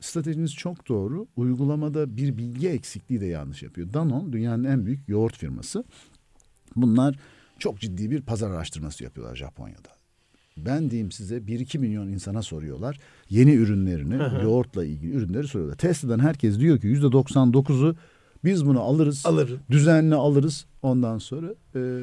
[0.00, 1.26] stratejiniz çok doğru.
[1.36, 3.92] Uygulamada bir bilgi eksikliği de yanlış yapıyor.
[3.92, 5.84] Danone dünyanın en büyük yoğurt firması.
[6.76, 7.18] Bunlar
[7.58, 9.90] çok ciddi bir pazar araştırması yapıyorlar Japonya'da.
[10.56, 12.98] Ben diyeyim size 1-2 milyon insana soruyorlar.
[13.30, 15.76] Yeni ürünlerini, yoğurtla ilgili ürünleri soruyorlar.
[15.76, 17.96] Test eden herkes diyor ki %99'u
[18.44, 19.26] biz bunu alırız.
[19.26, 19.60] Alırım.
[19.70, 21.46] Düzenli alırız ondan sonra.
[21.46, 21.54] Ee,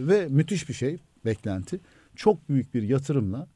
[0.07, 1.79] ve müthiş bir şey, beklenti.
[2.15, 3.47] Çok büyük bir yatırımla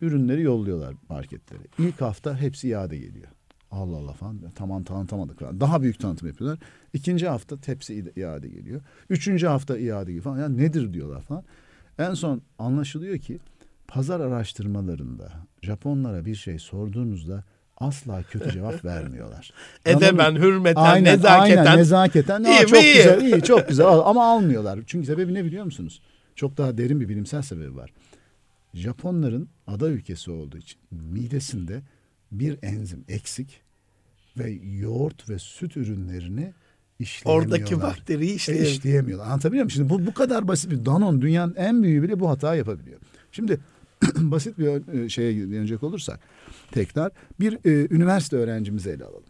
[0.00, 1.60] ürünleri yolluyorlar marketlere.
[1.78, 3.28] İlk hafta hepsi iade geliyor.
[3.70, 5.60] Allah Allah falan tamam tanıtamadık falan.
[5.60, 6.58] Daha büyük tanıtım yapıyorlar.
[6.92, 8.80] İkinci hafta hepsi ide- iade geliyor.
[9.10, 10.38] Üçüncü hafta iade geliyor falan.
[10.38, 11.44] Ya nedir diyorlar falan.
[11.98, 13.38] En son anlaşılıyor ki
[13.88, 17.44] pazar araştırmalarında Japonlara bir şey sorduğunuzda
[17.80, 19.50] asla kötü cevap vermiyorlar.
[19.86, 21.64] Edemen, hürmeten, Aynen, nezaketen.
[21.64, 22.44] Aynen nezaketen.
[22.44, 22.96] İyi Aa, çok İyi.
[22.96, 24.80] güzel, iyi, çok güzel ama almıyorlar.
[24.86, 26.02] Çünkü sebebi ne biliyor musunuz?
[26.36, 27.92] Çok daha derin bir bilimsel sebebi var.
[28.74, 31.82] Japonların ada ülkesi olduğu için midesinde
[32.32, 33.60] bir enzim eksik
[34.38, 36.52] ve yoğurt ve süt ürünlerini
[36.98, 37.56] işleyemiyorlar.
[37.56, 39.26] Oradaki bakteriyi E, işte işleyemiyorlar.
[39.26, 39.70] Anlatabiliyor muyum?
[39.70, 43.00] Şimdi bu, bu kadar basit bir Danone dünyanın en büyüğü bile bu hata yapabiliyor.
[43.32, 43.60] Şimdi
[44.16, 46.20] basit bir e, şeye dönecek olursak
[46.72, 49.24] tekrar bir e, üniversite öğrencimizi ele alalım.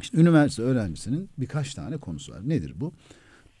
[0.00, 2.48] İşte üniversite öğrencisinin birkaç tane konusu var.
[2.48, 2.92] Nedir bu?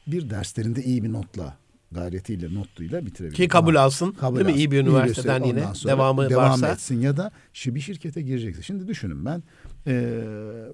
[0.06, 1.56] Bir derslerinde iyi bir notla
[1.92, 3.36] gayretiyle, notluyla bitirebilir.
[3.36, 4.12] Ki kabul alsın.
[4.12, 4.50] kabul değil mi?
[4.50, 4.58] alsın.
[4.60, 6.68] İyi bir üniversiteden yine devamı devam varsa.
[6.68, 7.30] etsin ya da
[7.66, 8.62] bir şirkete girecekse.
[8.62, 9.42] Şimdi düşünün ben
[9.86, 10.20] e,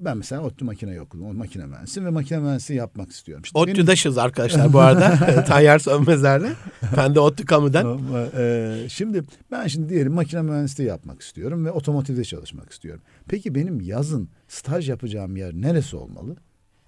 [0.00, 1.36] ben mesela ODTÜ makine okudum.
[1.36, 3.44] Makine mühendisiyim ve makine mühendisliği yapmak istiyorum.
[3.54, 5.44] Benim- ODTÜ'daşız arkadaşlar bu arada.
[5.48, 6.52] Tayyar Sönmezler'le.
[6.96, 7.84] Ben de ODTÜ kamudan.
[7.84, 13.02] Ama, e, şimdi ben şimdi diyelim makine mühendisliği yapmak istiyorum ve otomotivde çalışmak istiyorum.
[13.28, 16.36] Peki benim yazın staj yapacağım yer neresi olmalı?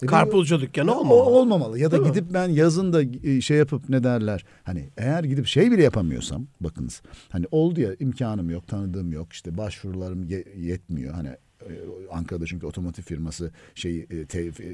[0.03, 1.21] E, Karpuzcu dükkanı olmamalı.
[1.23, 1.79] olmamalı.
[1.79, 2.09] Ya da Değil mi?
[2.09, 4.45] gidip ben yazın da e, şey yapıp ne derler?
[4.65, 7.03] Hani eğer gidip şey bile yapamıyorsam bakınız.
[7.29, 9.33] Hani oldu ya imkanım yok, tanıdığım yok.
[9.33, 11.15] işte başvurularım ye- yetmiyor.
[11.15, 11.29] Hani
[11.63, 11.71] e,
[12.13, 14.07] Ankara'da çünkü otomotiv firması şey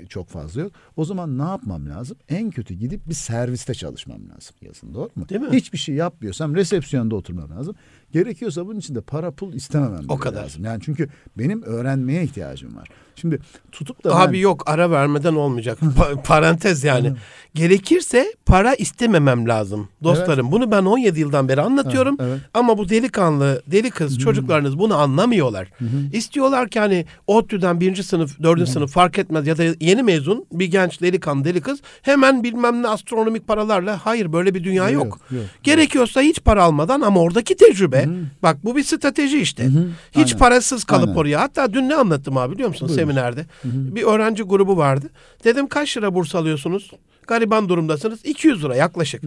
[0.09, 0.73] çok fazla yok.
[0.97, 2.17] O zaman ne yapmam lazım?
[2.29, 5.29] En kötü gidip bir serviste çalışmam lazım yazın doğru mu?
[5.29, 5.49] Değil mi?
[5.53, 7.75] Hiçbir şey yapmıyorsam resepsiyonda oturmam lazım.
[8.13, 10.43] Gerekiyorsa bunun için de para pul istememem O kadar.
[10.43, 10.65] lazım.
[10.65, 12.89] Yani çünkü benim öğrenmeye ihtiyacım var.
[13.17, 13.39] Şimdi
[13.73, 15.79] tutup da Abi ben- yok ara vermeden olmayacak.
[15.99, 17.13] Pa- parantez yani.
[17.55, 20.53] Gerekirse para istememem lazım dostlarım.
[20.53, 22.17] Bunu ben 17 yıldan beri anlatıyorum.
[22.21, 22.41] Evet, evet.
[22.55, 25.69] Ama bu delikanlı, deli kız çocuklarınız bunu anlamıyorlar.
[26.13, 30.67] İstiyorlar ki hani ODTÜ'den birinci sınıf, dördüncü sınıf fark etmez ya da yeni mezun bir
[30.67, 35.05] genç delikanlı, deli kız hemen bilmem ne astronomik paralarla hayır böyle bir dünya yok.
[35.05, 38.02] Yok, yok, Gerekiyorsa hiç para almadan ama oradaki tecrübe
[38.43, 39.69] bak bu bir strateji işte.
[40.13, 40.39] Hiç Aynen.
[40.39, 41.19] parasız kalıp Aynen.
[41.21, 41.41] oraya.
[41.41, 42.99] Hatta dün ne anlattım abi biliyor musun Buyur.
[42.99, 43.47] seminerde?
[43.65, 45.07] Bir öğrenci grubu vardı.
[45.45, 46.91] Dedim kaç lira burs alıyorsunuz?
[47.27, 48.25] Gariban durumdasınız.
[48.25, 49.23] 200 lira yaklaşık.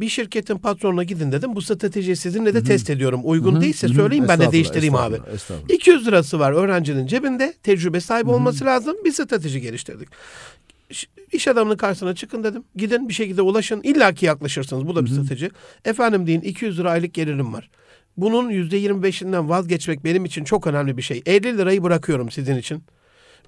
[0.00, 1.56] Bir şirketin patronuna gidin dedim.
[1.56, 3.20] Bu stratejiyi sizinle de test ediyorum.
[3.24, 5.14] Uygun değilse söyleyin ben de değiştireyim abi.
[5.14, 5.74] estağfurullah, estağfurullah.
[5.74, 7.54] 200 lirası var öğrencinin cebinde.
[7.62, 8.96] Tecrübe sahibi olması lazım.
[9.04, 10.08] Bir strateji geliştirdik.
[11.32, 12.64] İş adamının karşısına çıkın dedim.
[12.76, 13.80] Gidin bir şekilde ulaşın.
[13.82, 14.86] İlla ki yaklaşırsınız.
[14.86, 15.50] Bu da bir strateji.
[15.84, 17.70] Efendim deyin 200 lira aylık gelirim var.
[18.18, 21.22] Bunun %25'inden vazgeçmek benim için çok önemli bir şey.
[21.26, 22.82] 50 lirayı bırakıyorum sizin için.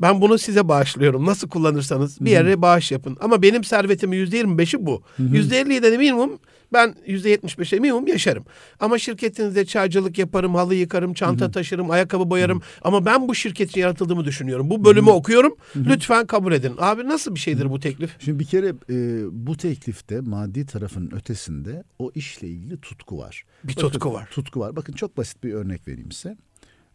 [0.00, 1.26] Ben bunu size bağışlıyorum.
[1.26, 3.16] Nasıl kullanırsanız bir yere bağış yapın.
[3.20, 5.02] Ama benim servetimin %25'i bu.
[5.18, 6.38] %50'yi de minimum
[6.72, 8.44] ben %75'e minimum yaşarım.
[8.80, 12.62] Ama şirketinizde çaycılık yaparım, halı yıkarım, çanta taşırım, ayakkabı boyarım.
[12.82, 14.70] Ama ben bu şirketin yaratıldığımı düşünüyorum.
[14.70, 15.56] Bu bölümü okuyorum.
[15.76, 16.72] Lütfen kabul edin.
[16.78, 18.16] Abi nasıl bir şeydir bu teklif?
[18.18, 23.44] Şimdi bir kere e, bu teklifte maddi tarafın ötesinde o işle ilgili tutku var.
[23.64, 24.28] Bir Bakın, tutku var.
[24.30, 24.76] Tutku var.
[24.76, 26.36] Bakın çok basit bir örnek vereyim size.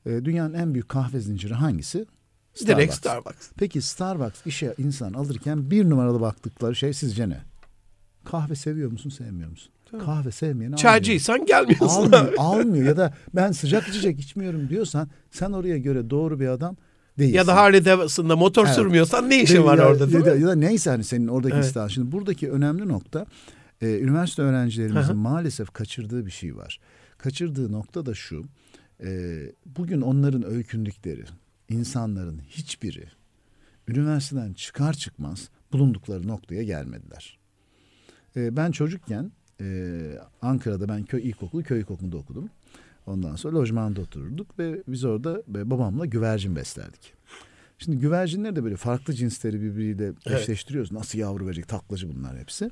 [0.05, 2.05] E, dünyanın en büyük kahve zinciri hangisi?
[2.61, 3.47] Direkt Starbucks.
[3.57, 7.41] Peki Starbucks işe insan alırken bir numaralı baktıkları şey sizce ne?
[8.25, 9.71] Kahve seviyor musun, sevmiyor musun?
[10.05, 10.75] Kahve sevmeyeni.
[10.75, 11.87] Çaycıysan gelmiyorsun.
[11.87, 12.35] almıyor, abi.
[12.37, 16.77] almıyor ya da ben sıcak içecek içmiyorum diyorsan sen oraya göre doğru bir adam
[17.19, 17.35] değilsin.
[17.35, 18.75] Ya da Harley Davidson'da motor Evet.
[18.75, 20.41] sürmüyorsan ne işin var ya, orada değil ya, da, mi?
[20.41, 21.65] ya da neyse hani senin oradaki Evet.
[21.65, 21.89] istihdam.
[21.89, 23.25] Şimdi buradaki önemli nokta
[23.81, 25.17] e, üniversite öğrencilerimizin hı.
[25.17, 26.79] maalesef kaçırdığı bir şey var.
[27.17, 28.43] Kaçırdığı nokta da şu.
[29.03, 31.23] e, bugün onların öykündükleri
[31.69, 33.05] insanların hiçbiri
[33.87, 37.39] üniversiteden çıkar çıkmaz bulundukları noktaya gelmediler.
[38.35, 42.49] E, ben çocukken e, Ankara'da ben köy ilkokulu köy ilkokulunda okudum.
[43.05, 47.13] Ondan sonra lojmanda otururduk ve biz orada e, babamla güvercin beslerdik.
[47.77, 50.41] Şimdi güvercinleri de böyle farklı cinsleri birbiriyle Evet.
[50.41, 50.91] eşleştiriyoruz.
[50.91, 52.71] Nasıl yavru verecek taklacı bunlar hepsi.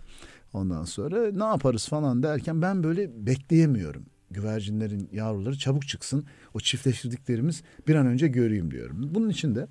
[0.53, 4.05] Ondan sonra ne yaparız falan derken ben böyle bekleyemiyorum.
[4.33, 6.25] Güvercinlerin yavruları çabuk çıksın.
[6.53, 9.09] O çiftleştirdiklerimiz bir an önce göreyim diyorum.
[9.15, 9.67] Bunun için de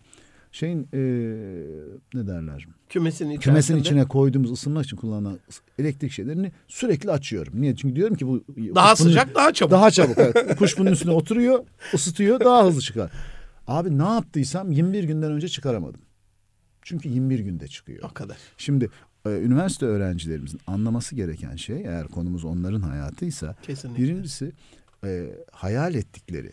[0.53, 0.99] şeyin e,
[2.15, 2.67] ne derler?
[2.89, 3.39] Kümesin içerisinde.
[3.45, 5.39] Kümesin içine koyduğumuz ısınmak için kullanılan
[5.79, 7.61] elektrik şeylerini sürekli açıyorum.
[7.61, 7.77] Niye?
[7.77, 8.45] Çünkü diyorum ki bu
[8.75, 9.73] Daha bunun- sıcak daha çabuk.
[9.73, 10.19] daha çabuk.
[10.19, 10.57] Evet.
[10.59, 13.11] Kuş bunun üstüne oturuyor, ısıtıyor, daha hızlı çıkar.
[13.67, 16.01] Abi ne yaptıysam 21 günden önce çıkaramadım.
[16.83, 18.03] Çünkü 21 günde çıkıyor.
[18.11, 18.37] O kadar.
[18.57, 18.91] Şimdi
[19.31, 24.03] üniversite öğrencilerimizin anlaması gereken şey eğer konumuz onların hayatıysa Kesinlikle.
[24.03, 24.53] birincisi
[25.05, 26.53] e, hayal ettikleri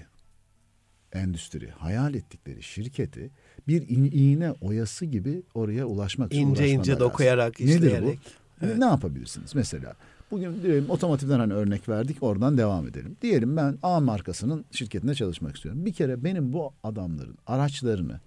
[1.14, 3.30] endüstri, hayal ettikleri şirketi
[3.68, 7.06] bir iğne oyası gibi oraya ulaşmak için İnce ince lazım.
[7.06, 7.76] dokuyarak, Nedir bu?
[7.86, 8.20] işleyerek.
[8.62, 8.78] Evet.
[8.78, 9.56] Ne yapabilirsiniz?
[9.56, 9.94] Mesela
[10.32, 13.18] bugün diyelim otomotivden hani örnek verdik oradan devam edelim.
[13.22, 15.86] Diyelim ben A markasının şirketinde çalışmak istiyorum.
[15.86, 18.20] Bir kere benim bu adamların araçlarını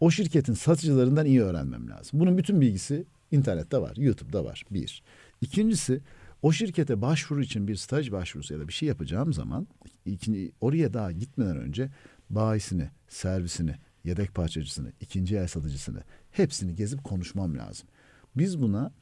[0.00, 2.20] o şirketin satıcılarından iyi öğrenmem lazım.
[2.20, 4.64] Bunun bütün bilgisi internette var, YouTube'da var.
[4.70, 5.02] Bir.
[5.40, 6.00] İkincisi
[6.42, 9.66] o şirkete başvuru için bir staj başvurusu ya da bir şey yapacağım zaman
[10.04, 11.90] ikinci, oraya daha gitmeden önce
[12.30, 17.88] bayisini, servisini, yedek parçacısını, ikinci el satıcısını hepsini gezip konuşmam lazım.
[18.36, 18.92] Biz buna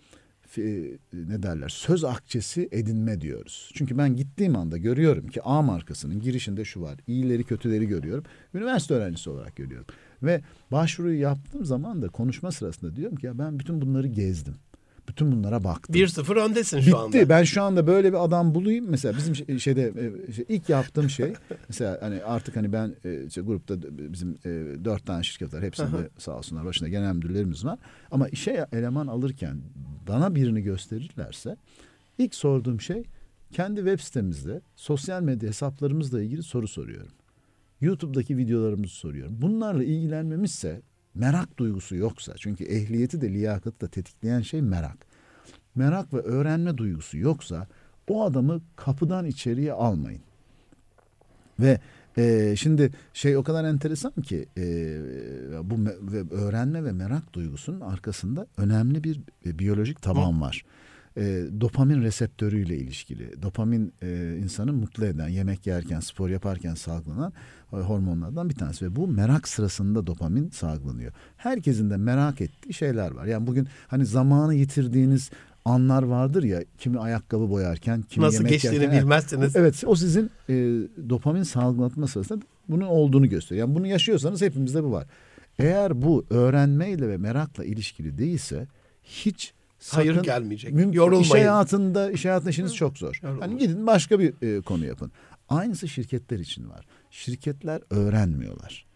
[0.58, 3.70] e, ne derler söz akçesi edinme diyoruz.
[3.74, 6.98] Çünkü ben gittiğim anda görüyorum ki A markasının girişinde şu var.
[7.06, 8.24] İyileri kötüleri görüyorum.
[8.54, 9.86] Üniversite öğrencisi olarak görüyorum.
[10.22, 10.40] Ve
[10.72, 14.54] başvuruyu yaptığım zaman da konuşma sırasında diyorum ki ya ben bütün bunları gezdim.
[15.08, 15.94] Bütün bunlara baktım.
[15.94, 16.96] 1-0 öndesin şu Bitti.
[16.96, 17.28] anda.
[17.28, 18.86] Ben şu anda böyle bir adam bulayım.
[18.88, 19.92] Mesela bizim şey- şeyde
[20.28, 21.32] e, şey, ilk yaptığım şey
[21.68, 22.94] mesela hani artık hani ben
[23.26, 25.62] işte grupta d- bizim e, dört tane şirket var.
[25.62, 27.78] Hepsinde sağ olsunlar başında genel müdürlerimiz var.
[28.10, 29.60] Ama işe eleman alırken
[30.08, 31.56] bana birini gösterirlerse
[32.18, 33.02] İlk sorduğum şey
[33.52, 37.12] kendi web sitemizde sosyal medya hesaplarımızla ilgili soru soruyorum.
[37.80, 39.42] YouTube'daki videolarımızı soruyorum.
[39.42, 40.82] Bunlarla ilgilenmemizse
[41.14, 45.06] merak duygusu yoksa çünkü ehliyeti de liyakatı da tetikleyen şey merak.
[45.74, 47.66] Merak ve öğrenme duygusu yoksa
[48.08, 50.22] o adamı kapıdan içeriye almayın.
[51.60, 51.80] Ve
[52.18, 54.62] e, şimdi şey o kadar enteresan ki e,
[55.62, 60.64] bu ve öğrenme ve merak duygusunun arkasında önemli bir e, biyolojik taban var.
[61.16, 63.42] E, dopamin reseptörüyle ilişkili.
[63.42, 67.32] Dopamin e, insanı mutlu eden, yemek yerken, spor yaparken salgılanan
[67.72, 68.84] e, hormonlardan bir tanesi.
[68.84, 71.12] Ve bu merak sırasında dopamin salgılanıyor.
[71.36, 73.26] Herkesin de merak ettiği şeyler var.
[73.26, 75.30] Yani bugün hani zamanı yitirdiğiniz
[75.64, 79.00] anlar vardır ya kimi ayakkabı boyarken kimi Nasıl yemek geçtiğini yerken.
[79.00, 79.56] bilmezsiniz.
[79.56, 80.54] Evet o sizin e,
[81.08, 83.68] dopamin salgılatma sırasında bunun olduğunu gösteriyor.
[83.68, 85.06] Yani bunu yaşıyorsanız hepimizde bu var.
[85.58, 88.66] Eğer bu öğrenmeyle ve merakla ilişkili değilse
[89.04, 89.52] hiç
[89.90, 90.72] Hayır sakın gelmeyecek.
[90.72, 91.22] mümkün- Yorulmayın.
[91.24, 93.20] İş hayatında, iş hayatında işiniz çok zor.
[93.22, 93.50] Yorulmayın.
[93.52, 95.12] Hani gidin başka bir e, konu yapın.
[95.48, 96.84] Aynısı şirketler için var.
[97.10, 98.86] Şirketler öğrenmiyorlar.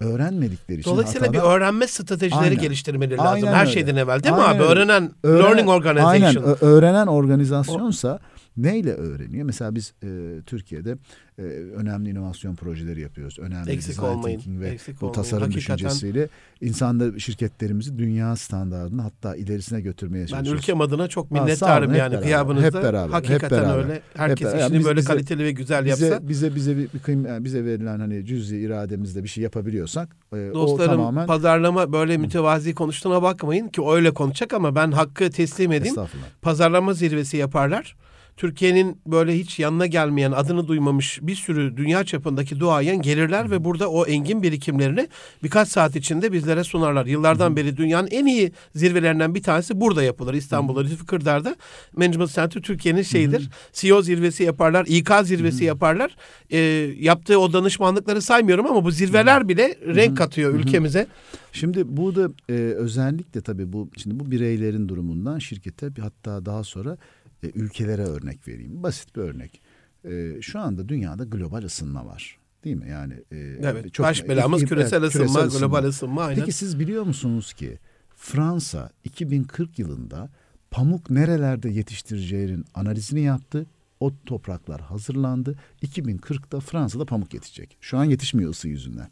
[0.00, 2.58] Öğrenmedikleri için Dolayısıyla hatalar- bir öğrenme stratejileri Aynen.
[2.60, 3.32] geliştirmeleri lazım.
[3.44, 3.72] Aynen Her öyle.
[3.72, 4.62] şeyden evvel değil mi Aynen abi?
[4.68, 4.72] öyle.
[4.80, 6.12] Öğrenen, Öğren- learning organization.
[6.12, 8.18] Aynen ö- öğrenen organizasyonsa
[8.56, 9.44] neyle öğreniyor?
[9.46, 10.08] Mesela biz e,
[10.46, 10.96] Türkiye'de
[11.38, 11.42] e,
[11.76, 13.38] önemli inovasyon projeleri yapıyoruz.
[13.38, 15.14] Önemli Eksik olmayın, thinking ve eksik bu olmayın.
[15.22, 16.28] tasarım Hakikaten- düşüncesiyle
[16.60, 20.62] insanda şirketlerimizi dünya standartına hatta ilerisine götürmeye Ben çalışıyoruz.
[20.62, 22.66] ülkem adına çok Ha, minnettarım hep yani beraber, kıyabınızda.
[22.66, 23.84] hep beraber, hep Hakikaten beraber.
[23.84, 24.02] öyle.
[24.14, 24.64] Herkes beraber.
[24.64, 26.28] işini Biz- böyle bize- kaliteli ve güzel bize, yapsa.
[26.28, 30.90] bize bize bir, bir bize verilen hani cüzi irademizde bir şey yapabiliyorsak e, o Dostlarım
[30.90, 35.96] tamamen pazarlama böyle mütevazi konuştuğuna bakmayın ki öyle konuşacak ama ben hakkı teslim edeyim.
[36.42, 37.96] Pazarlama zirvesi yaparlar.
[38.36, 43.90] Türkiye'nin böyle hiç yanına gelmeyen, adını duymamış bir sürü dünya çapındaki duayen gelirler ve burada
[43.90, 45.08] o engin birikimlerini
[45.42, 47.06] birkaç saat içinde bizlere sunarlar.
[47.06, 50.34] Yıllardan beri dünyanın en iyi zirvelerinden bir tanesi burada yapılır.
[50.34, 51.56] İstanbul'da, Lütfü Kırdar'da.
[51.96, 53.50] Management Center Türkiye'nin şeyidir.
[53.72, 56.16] CEO zirvesi yaparlar, İK zirvesi yaparlar.
[56.50, 56.58] Ee,
[56.98, 61.06] yaptığı o danışmanlıkları saymıyorum ama bu zirveler bile renk katıyor ülkemize.
[61.52, 66.96] Şimdi burada e, özellikle tabii bu şimdi bu bireylerin durumundan şirkete bir hatta daha sonra
[67.42, 68.82] e, ülkelere örnek vereyim.
[68.82, 69.62] Basit bir örnek.
[70.04, 72.38] E, şu anda dünyada global ısınma var.
[72.64, 72.88] Değil mi?
[72.88, 76.40] Yani e, Evet, baş belamız Evet, küresel ısınma, küresel global ısınma aynen.
[76.40, 77.78] Peki siz biliyor musunuz ki
[78.16, 80.30] Fransa 2040 yılında
[80.70, 83.66] pamuk nerelerde yetiştireceğinin analizini yaptı.
[84.00, 85.58] O topraklar hazırlandı.
[85.82, 87.76] 2040'da Fransa'da pamuk yetişecek.
[87.80, 89.10] Şu an yetişmiyor ısı yüzünden.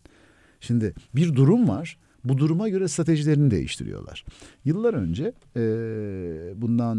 [0.60, 1.98] Şimdi bir durum var.
[2.24, 4.24] Bu duruma göre stratejilerini değiştiriyorlar.
[4.64, 5.62] Yıllar önce, e,
[6.56, 6.98] bundan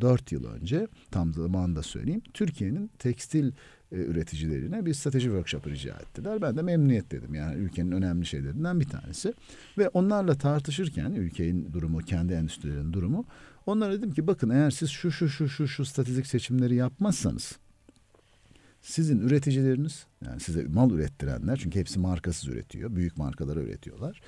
[0.00, 3.52] dört yıl önce, tam zamanında söyleyeyim, Türkiye'nin tekstil
[3.92, 6.42] e, üreticilerine bir strateji workshop'ı rica ettiler.
[6.42, 7.34] Ben de memnuniyet dedim.
[7.34, 9.34] Yani ülkenin önemli şeylerinden bir tanesi.
[9.78, 13.24] Ve onlarla tartışırken ülkenin durumu, kendi endüstrilerin durumu,
[13.66, 17.58] onlara dedim ki bakın eğer siz şu şu şu şu şu stratejik seçimleri yapmazsanız
[18.82, 22.96] sizin üreticileriniz yani size mal ürettirenler çünkü hepsi markasız üretiyor.
[22.96, 24.20] Büyük markalara üretiyorlar.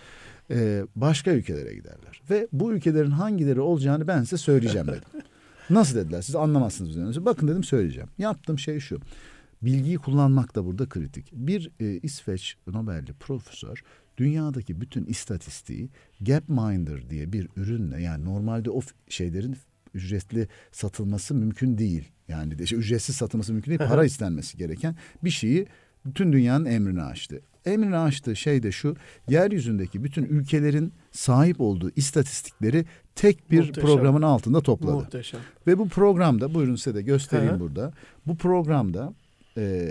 [0.51, 2.23] Ee, başka ülkelere giderler.
[2.31, 5.23] Ve bu ülkelerin hangileri olacağını ben size söyleyeceğim dedim.
[5.71, 6.23] Nasıl dediler?
[6.23, 6.91] Siz anlamazsınız.
[6.91, 7.25] üzerine.
[7.25, 8.09] Bakın dedim söyleyeceğim.
[8.19, 9.01] Yaptığım şey şu.
[9.63, 11.33] Bilgiyi kullanmak da burada kritik.
[11.33, 13.83] Bir e, İsveç Nobel'li profesör
[14.17, 19.57] dünyadaki bütün istatistiği Gapminder diye bir ürünle yani normalde o şeylerin
[19.95, 22.09] ücretli satılması mümkün değil.
[22.29, 23.89] Yani de, şey, ücretsiz satılması mümkün değil.
[23.89, 25.67] Para istenmesi gereken bir şeyi
[26.07, 27.40] bütün dünyanın emrine açtı.
[27.64, 28.97] Emrine açtığı şey de şu.
[29.29, 33.85] Yeryüzündeki bütün ülkelerin sahip olduğu istatistikleri tek bir Muhteşem.
[33.85, 34.93] programın altında topladı.
[34.93, 35.40] Muhteşem.
[35.67, 37.61] Ve bu programda buyurun size de göstereyim hı.
[37.61, 37.93] burada.
[38.27, 39.14] Bu programda
[39.57, 39.90] e,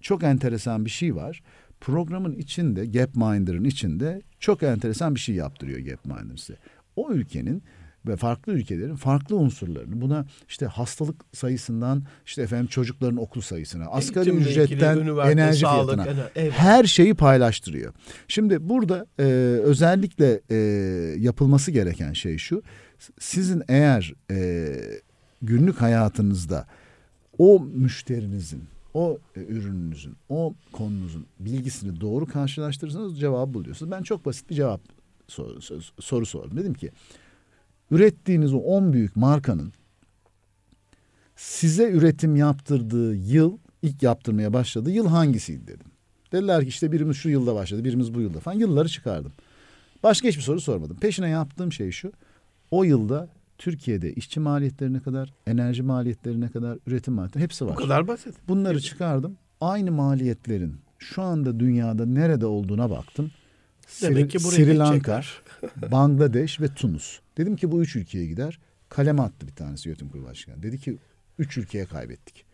[0.00, 1.42] çok enteresan bir şey var.
[1.80, 6.58] Programın içinde Gapminder'ın içinde çok enteresan bir şey yaptırıyor Gapminder size.
[6.96, 7.62] O ülkenin
[8.08, 14.30] ve farklı ülkelerin farklı unsurlarını buna işte hastalık sayısından işte efendim çocukların okul sayısına asgari
[14.30, 16.52] ilgili, ücretten enerji sağlık, fiyatına ener- evet.
[16.52, 17.92] her şeyi paylaştırıyor.
[18.28, 19.22] Şimdi burada e,
[19.64, 20.56] özellikle e,
[21.18, 22.62] yapılması gereken şey şu.
[23.18, 24.68] Sizin eğer e,
[25.42, 26.66] günlük hayatınızda
[27.38, 33.92] o müşterinizin, o e, ürününüzün, o konunuzun bilgisini doğru karşılaştırırsanız cevabı buluyorsunuz.
[33.92, 34.80] Ben çok basit bir cevap
[35.28, 35.60] soru,
[36.00, 36.56] soru sordum.
[36.56, 36.90] Dedim ki
[37.90, 39.72] ürettiğiniz o 10 büyük markanın
[41.36, 45.86] size üretim yaptırdığı yıl, ilk yaptırmaya başladığı yıl hangisiydi dedim.
[46.32, 48.56] Dediler ki işte birimiz şu yılda başladı, birimiz bu yılda falan.
[48.58, 49.32] Yılları çıkardım.
[50.02, 50.96] Başka hiçbir soru sormadım.
[50.96, 52.12] Peşine yaptığım şey şu.
[52.70, 57.76] O yılda Türkiye'de işçi maliyetlerine kadar, enerji maliyetlerine kadar, üretim maliyetleri hepsi var.
[57.76, 58.34] Bu kadar basit.
[58.48, 59.36] Bunları çıkardım.
[59.60, 63.30] Aynı maliyetlerin şu anda dünyada nerede olduğuna baktım.
[64.02, 65.22] Demek ki buraya Sri Lanka.
[65.92, 67.20] Bangladeş ve Tunus.
[67.36, 68.58] Dedim ki bu üç ülkeye gider.
[68.88, 70.62] kaleme attı bir tanesi yönetim kurulu başkanı.
[70.62, 70.98] Dedi ki
[71.38, 72.44] üç ülkeye kaybettik.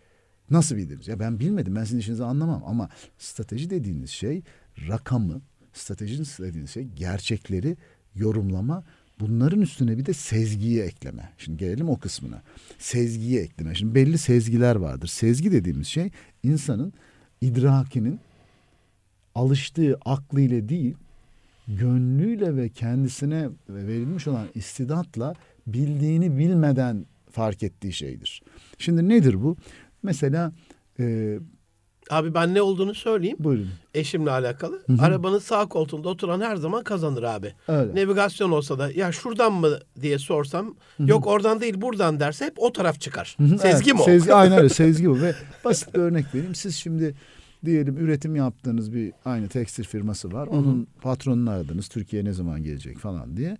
[0.50, 1.08] Nasıl bildiniz?
[1.08, 1.76] Ya ben bilmedim.
[1.76, 2.62] Ben sizin işinizi anlamam.
[2.66, 2.88] Ama
[3.18, 4.42] strateji dediğiniz şey
[4.88, 5.40] rakamı,
[5.72, 7.76] stratejinin dediğiniz şey gerçekleri
[8.14, 8.84] yorumlama.
[9.20, 11.32] Bunların üstüne bir de sezgiyi ekleme.
[11.38, 12.42] Şimdi gelelim o kısmına.
[12.78, 13.74] Sezgiyi ekleme.
[13.74, 15.08] Şimdi belli sezgiler vardır.
[15.08, 16.10] Sezgi dediğimiz şey
[16.42, 16.92] insanın
[17.40, 18.20] idrakinin
[19.34, 20.96] alıştığı aklıyla değil,
[21.68, 25.34] gönlüyle ve kendisine verilmiş olan istidatla
[25.66, 28.42] bildiğini bilmeden fark ettiği şeydir.
[28.78, 29.56] Şimdi nedir bu?
[30.02, 30.52] Mesela
[31.00, 31.38] e,
[32.10, 33.36] Abi ben ne olduğunu söyleyeyim.
[33.40, 33.68] buyurun.
[33.94, 34.82] Eşimle alakalı.
[34.86, 35.02] Hı hı.
[35.02, 37.52] Arabanın sağ koltuğunda oturan her zaman kazanır abi.
[37.68, 38.04] Öyle.
[38.04, 42.72] Navigasyon olsa da ya şuradan mı diye sorsam yok oradan değil buradan derse hep o
[42.72, 43.36] taraf çıkar.
[43.38, 44.04] Hı hı, Sezgi evet, mi o?
[44.04, 46.54] Sezgi, aynen öyle sezgi bu ve basit bir örnek vereyim.
[46.54, 47.14] Siz şimdi
[47.66, 50.46] diyelim üretim yaptığınız bir aynı tekstil firması var.
[50.46, 51.88] Onun patronunu aradınız.
[51.88, 53.56] Türkiye'ye ne zaman gelecek falan diye.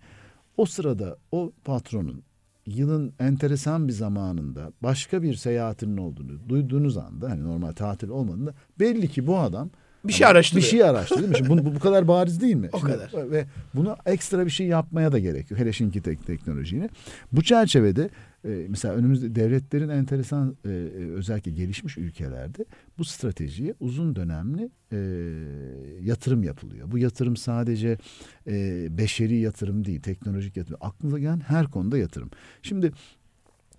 [0.56, 2.22] O sırada o patronun
[2.66, 9.08] yılın enteresan bir zamanında başka bir seyahatinin olduğunu duyduğunuz anda hani normal tatil olmadığında belli
[9.08, 9.70] ki bu adam
[10.04, 10.64] Bir şey araştırıyor.
[10.64, 11.48] Bir şey araştırıyor değil mi?
[11.48, 12.68] Şimdi bu, bu, bu kadar bariz değil mi?
[12.72, 13.30] O Şimdi, kadar.
[13.30, 15.60] Ve bunu ekstra bir şey yapmaya da gerekiyor.
[15.60, 16.88] Hele şimdiki tek, teknolojiyle.
[17.32, 18.10] Bu çerçevede
[18.44, 20.72] e, mesela önümüzde devletlerin enteresan e, e,
[21.10, 22.64] özellikle gelişmiş ülkelerde
[22.98, 24.98] bu stratejiye uzun dönemli e,
[26.02, 26.90] yatırım yapılıyor.
[26.90, 27.98] Bu yatırım sadece
[28.46, 30.78] e, beşeri yatırım değil, teknolojik yatırım.
[30.80, 32.30] Aklınıza gelen her konuda yatırım.
[32.62, 32.92] Şimdi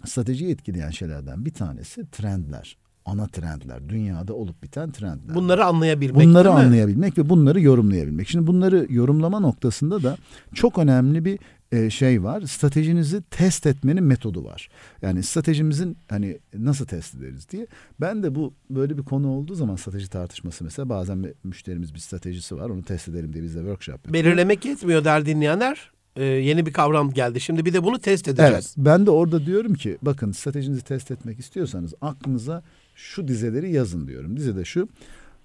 [0.06, 2.78] stratejiyi etkileyen şeylerden bir tanesi trendler.
[3.06, 3.90] Ana trendler.
[3.90, 5.36] Dünyada olup biten trendler.
[5.36, 8.28] Bunları anlayabilmek Bunları anlayabilmek ve bunları yorumlayabilmek.
[8.28, 10.18] Şimdi bunları yorumlama noktasında da
[10.54, 11.40] çok önemli bir
[11.72, 12.42] e, şey var.
[12.42, 14.70] Stratejinizi test etmenin metodu var.
[15.02, 17.68] Yani stratejimizin hani nasıl test ederiz diye.
[18.02, 22.00] Ben de bu böyle bir konu olduğu zaman strateji tartışması mesela bazen bir müşterimiz bir
[22.00, 22.70] stratejisi var.
[22.70, 24.26] Onu test edelim diye biz de workshop yapıyoruz.
[24.26, 25.92] Belirlemek yetmiyor der dinleyenler.
[26.16, 27.42] Ee, yeni bir kavram geldi.
[27.42, 28.54] Şimdi bir de bunu test edeceğiz.
[28.54, 28.74] Evet.
[28.78, 32.64] Ben de orada diyorum ki bakın stratejinizi test etmek istiyorsanız aklınıza
[32.96, 34.38] şu dizeleri yazın diyorum.
[34.38, 34.90] Dize de şu.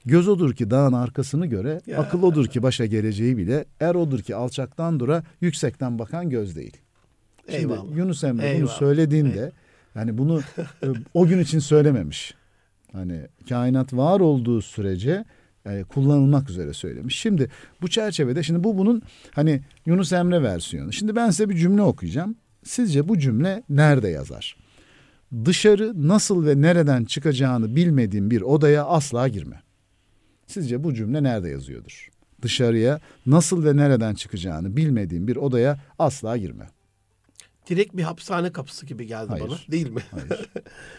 [0.05, 1.99] Göz odur ki dağın arkasını göre, Ya.
[1.99, 6.77] akıl odur ki başa geleceği bile, er odur ki alçaktan dura, yüksekten bakan göz değil.
[7.47, 7.97] Şimdi Eyvallah.
[7.97, 8.79] Yunus Emre bunu Eyvallah.
[8.79, 9.53] söylediğinde
[9.95, 10.41] yani bunu
[10.83, 12.35] e, o gün için söylememiş.
[12.93, 15.25] Hani kainat var olduğu sürece
[15.67, 17.17] e, kullanılmak üzere söylemiş.
[17.19, 17.51] Şimdi
[17.83, 19.03] bu çerçevede şimdi bu bunun
[19.35, 20.93] hani Yunus Emre versiyonu.
[20.93, 22.37] Şimdi ben size bir cümle okuyacağım.
[22.65, 24.57] Sizce bu cümle nerede yazar?
[25.45, 29.63] Dışarı nasıl ve nereden çıkacağını bilmediğin bir odaya asla girme.
[30.47, 32.09] Sizce bu cümle nerede yazıyordur?
[32.43, 36.69] Dışarıya nasıl ve nereden çıkacağını bilmediğin bir odaya asla girme.
[37.69, 39.49] Direkt bir hapishane kapısı gibi geldi Hayır.
[39.49, 39.57] bana.
[39.71, 40.01] Değil mi?
[40.11, 40.51] Hayır.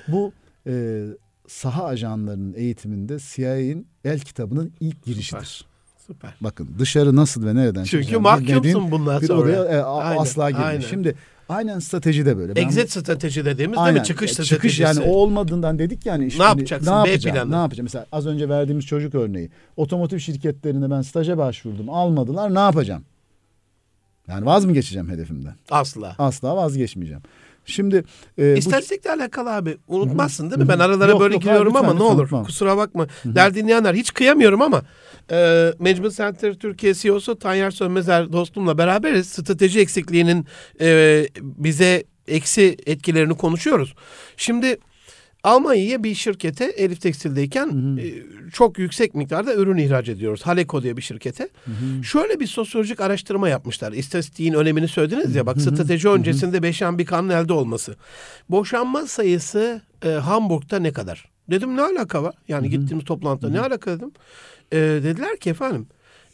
[0.07, 0.33] Bu
[0.67, 1.03] e,
[1.47, 5.65] saha ajanlarının eğitiminde CIA'nin el kitabının ilk girişidir.
[6.07, 6.33] Süper.
[6.41, 9.41] Bakın dışarı nasıl ve nereden Çünkü çıkacağını bilmediğin mahkumsun bundan bir sonra.
[9.41, 10.63] odaya e, a- Aynen, asla girme.
[10.63, 10.81] aynen.
[10.81, 11.15] Şimdi
[11.51, 12.55] aynen strateji de böyle.
[12.55, 14.01] Ben- Exit strateji dediğimiz değil Aynen.
[14.01, 14.05] mi?
[14.07, 14.55] Çıkış E, stratejisi.
[14.55, 16.25] Çıkış yani o olmadığından dedik yani.
[16.25, 16.91] Ne şimdi yapacaksın?
[16.91, 17.35] Ne yapacağım?
[17.35, 17.51] planı.
[17.51, 17.85] Ne yapacağım?
[17.85, 19.49] Mesela az önce verdiğimiz çocuk örneği.
[19.77, 21.89] Otomotiv şirketlerine ben staja başvurdum.
[21.89, 22.55] Almadılar.
[22.55, 23.03] Ne yapacağım?
[24.27, 25.53] Yani vaz mı geçeceğim hedefimden?
[25.71, 26.15] Asla.
[26.19, 27.23] Asla vazgeçmeyeceğim.
[27.65, 28.03] Şimdi
[28.37, 29.77] e, bu İstatistikle alakalı abi.
[29.87, 30.67] Unutmazsın değil mi?
[30.67, 32.23] Ben aralara Yok, böyle yok, giriyorum hayır, ama lütfen, ne olur.
[32.23, 32.43] lütfen.
[32.43, 33.07] Kusura bakma.
[33.25, 34.81] Der dinleyenler hiç kıyamıyorum ama
[35.31, 39.27] e, Management Center Türkiye CEO'su Tanyer Sönmezer dostumla beraberiz.
[39.27, 40.45] Strateji eksikliğinin
[40.81, 43.93] e, bize eksi etkilerini konuşuyoruz.
[44.37, 44.77] Şimdi
[45.43, 48.05] Almanya'ya bir şirkete Elif Tekstil'deyken e,
[48.53, 50.41] çok yüksek miktarda ürün ihraç ediyoruz.
[50.41, 51.49] Haleko diye bir şirkete.
[52.03, 53.91] Şöyle bir sosyolojik araştırma yapmışlar.
[53.91, 57.95] İstatistiğin önemini söylediniz ya bak strateji öncesinde beşen bir kanın elde olması.
[58.49, 61.31] Boşanma sayısı e, Hamburg'da ne kadar?
[61.49, 62.35] Dedim ne alaka var?
[62.47, 64.11] Yani gittiğimiz toplantıda ne alaka dedim.
[64.71, 65.87] E, dediler ki efendim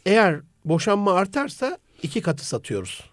[0.06, 3.10] eğer boşanma artarsa iki katı satıyoruz.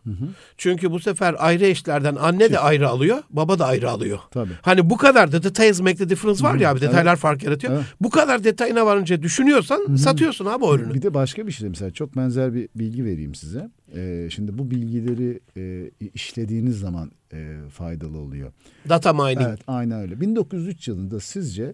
[0.58, 4.20] Çünkü bu sefer ayrı eşlerden anne de ayrı alıyor, baba da ayrı alıyor.
[4.32, 4.54] Tabii.
[4.62, 7.74] Hani bu kadar da details make the difference var ya abi detaylar fark yaratıyor.
[7.74, 7.86] Evet.
[8.02, 10.94] Bu kadar detayına varınca düşünüyorsan satıyorsun abi o ürünü.
[10.94, 13.70] Bir de başka bir şey mesela çok benzer bir bilgi vereyim size.
[13.96, 18.52] Ee, şimdi bu bilgileri e, işlediğiniz zaman e, faydalı oluyor.
[18.90, 19.42] Data mining.
[19.42, 20.22] Evet aynen öyle.
[20.22, 21.74] 1903 yılında sizce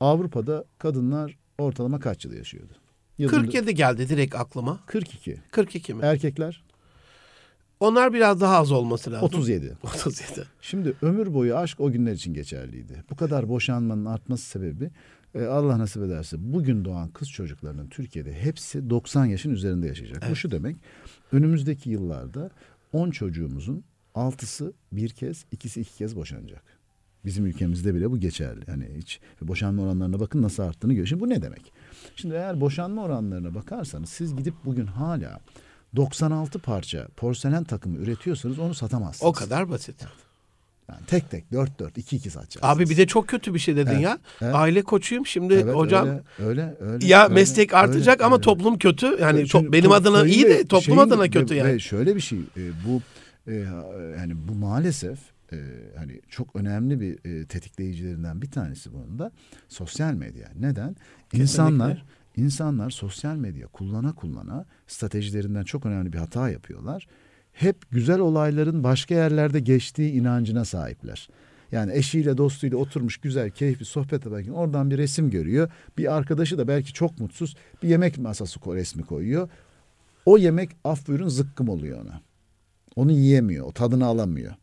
[0.00, 2.72] Avrupa'da kadınlar ortalama kaç yıl yaşıyordu?
[3.18, 4.80] Yılında- 47 geldi direkt aklıma.
[4.86, 5.40] 42.
[5.50, 6.04] 42 mi?
[6.04, 6.66] Erkekler
[7.80, 9.26] Onlar biraz daha az olması lazım.
[9.26, 9.76] 37.
[9.82, 10.24] 37.
[10.60, 13.04] Şimdi ömür boyu aşk o günler için geçerliydi.
[13.10, 14.90] Bu kadar boşanmanın artması sebebi
[15.34, 20.30] e, Allah nasip ederse bugün doğan kız çocuklarının Türkiye'de hepsi 90 yaşın üzerinde yaşayacak.
[20.30, 20.76] Bu şu demek
[21.32, 22.50] önümüzdeki yıllarda
[22.92, 26.62] 10 çocuğumuzun 6'sı bir kez ikisi iki kez boşanacak.
[27.26, 28.60] Bizim ülkemizde bile bu geçerli.
[28.66, 31.06] Yani hiç boşanma oranlarına bakın nasıl arttığını görüyor.
[31.06, 31.72] Şimdi bu ne demek?
[32.16, 35.40] Şimdi eğer boşanma oranlarına bakarsanız siz gidip bugün hala
[35.96, 39.30] 96 parça porselen takımı üretiyorsanız onu satamazsınız.
[39.30, 40.04] O kadar basit.
[40.90, 42.76] Yani tek tek dört dört iki iki satacaksınız.
[42.76, 44.18] Abi bir de çok kötü bir şey dedin Evet, ya.
[44.42, 44.54] evet.
[44.54, 46.08] Aile koçuyum şimdi Evet, hocam.
[46.08, 48.42] öyle öyle, öyle ya öyle, meslek artacak öyle, ama öyle.
[48.42, 49.16] toplum kötü.
[49.20, 51.72] Yani Şimdi to- benim adına iyi de toplum şeyin adına kötü ve- yani.
[51.72, 53.00] Ve şöyle bir şey e, bu
[53.50, 53.54] e,
[54.18, 55.18] yani bu maalesef
[55.56, 59.32] e, hani çok önemli bir e, tetikleyicilerinden bir tanesi bunun da
[59.68, 60.48] sosyal medya.
[60.60, 60.96] Neden?
[61.32, 62.04] İnsanlar
[62.36, 67.06] insanlar sosyal medya kullana kullana stratejilerinden çok önemli bir hata yapıyorlar.
[67.52, 71.28] Hep güzel olayların başka yerlerde geçtiği inancına sahipler.
[71.72, 75.70] Yani eşiyle dostuyla oturmuş güzel keyifli sohbet ederken oradan bir resim görüyor.
[75.98, 79.48] Bir arkadaşı da belki çok mutsuz bir yemek masası resmi koyuyor.
[80.26, 82.20] O yemek af buyurun zıkkım oluyor ona.
[82.96, 84.54] Onu yiyemiyor, o tadını alamıyor.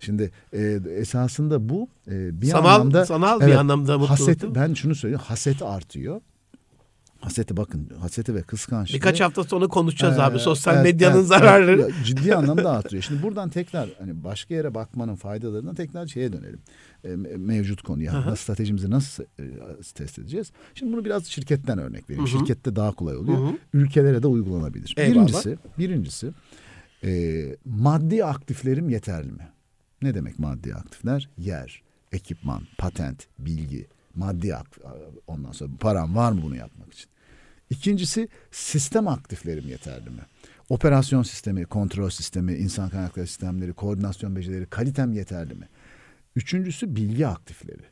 [0.00, 4.10] Şimdi e, esasında bu e, bir sanal anlamda sanal bir evet, anlamda mutluluk.
[4.20, 6.20] haset, ben şunu söyleyeyim haseti artıyor.
[7.20, 8.94] Haseti bakın haseti ve kıskançlığı.
[8.94, 11.80] Birkaç hafta sonra konuşacağız Ee, abi sosyal evet, medyanın evet, zararları.
[11.82, 11.94] evet.
[12.04, 13.02] ciddi anlamda artıyor.
[13.02, 16.60] Şimdi buradan tekrar hani başka yere bakmanın faydalarına tekrar şeye dönelim.
[17.04, 18.14] E, me- mevcut konuya.
[18.14, 19.44] Nasıl stratejimizi nasıl e,
[19.94, 20.52] test edeceğiz?
[20.74, 22.28] Şimdi bunu biraz şirketten örnek vereyim.
[22.30, 22.38] Hı hı.
[22.38, 23.38] Şirkette daha kolay oluyor.
[23.38, 23.52] Hı hı.
[23.72, 24.94] Ülkelere de uygulanabilir.
[24.96, 25.14] Eyvallah.
[25.14, 26.30] Birincisi, birincisi
[27.04, 29.48] e, maddi aktiflerim yeterli mi?
[30.02, 31.28] Ne demek maddi aktifler?
[31.38, 31.82] Yer,
[32.12, 34.82] ekipman, patent, bilgi, maddi aktif.
[35.26, 37.10] Ondan sonra param var mı bunu yapmak için?
[37.70, 40.20] İkincisi sistem aktiflerim yeterli mi?
[40.68, 45.68] Operasyon sistemi, kontrol sistemi, insan kaynakları sistemleri, koordinasyon becerileri, kalitem yeterli mi?
[46.36, 47.82] Üçüncüsü bilgi aktifleri.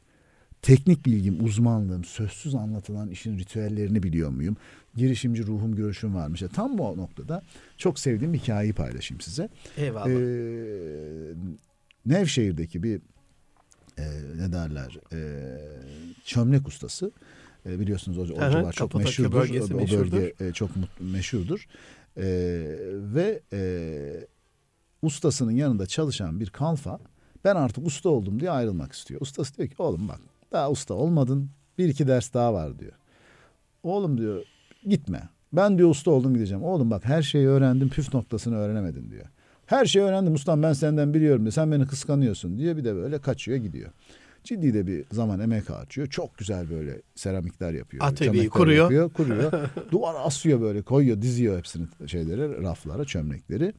[0.63, 4.57] Teknik bilgim, uzmanlığım, sözsüz anlatılan işin ritüellerini biliyor muyum?
[4.97, 6.35] Girişimci ruhum, görüşüm var mı?
[6.35, 7.43] İşte tam bu noktada
[7.77, 9.49] çok sevdiğim hikayeyi paylaşayım size.
[9.77, 10.11] Eyvallah.
[10.11, 11.35] Ee,
[12.07, 13.01] Nevşehir'deki bir
[13.99, 14.05] e,
[14.37, 15.19] ne derler e,
[16.25, 17.11] çömlek ustası
[17.67, 19.33] e, biliyorsunuz o, o hı, civar çok meşhurdur.
[19.33, 20.13] bölgesi o, o meşhurdur.
[20.13, 21.67] bölge e, çok meşhurdur.
[22.17, 22.25] E,
[23.15, 23.61] ve e,
[25.03, 26.99] ustasının yanında çalışan bir kalfa
[27.45, 29.21] ben artık usta oldum diye ayrılmak istiyor.
[29.21, 30.21] Ustası diyor ki oğlum bak
[30.53, 32.93] daha usta olmadın bir iki ders daha var diyor.
[33.83, 34.45] Oğlum diyor
[34.87, 35.29] gitme.
[35.53, 36.63] Ben diyor usta oldum gideceğim.
[36.65, 39.27] Oğlum bak her şeyi öğrendim püf noktasını öğrenemedin diyor.
[39.67, 41.53] Her şeyi öğrendim ustam ben senden biliyorum diyor.
[41.53, 43.91] Sen beni kıskanıyorsun diye bir de böyle kaçıyor gidiyor.
[44.45, 46.07] Ciddi de bir zaman emek harcıyor.
[46.07, 48.05] Çok güzel böyle seramikler yapıyor.
[48.05, 48.83] Atölyeyi kuruyor.
[48.85, 49.53] Yapıyor, kuruyor.
[49.91, 53.73] Duvara asıyor böyle koyuyor diziyor hepsini şeyleri raflara çömlekleri.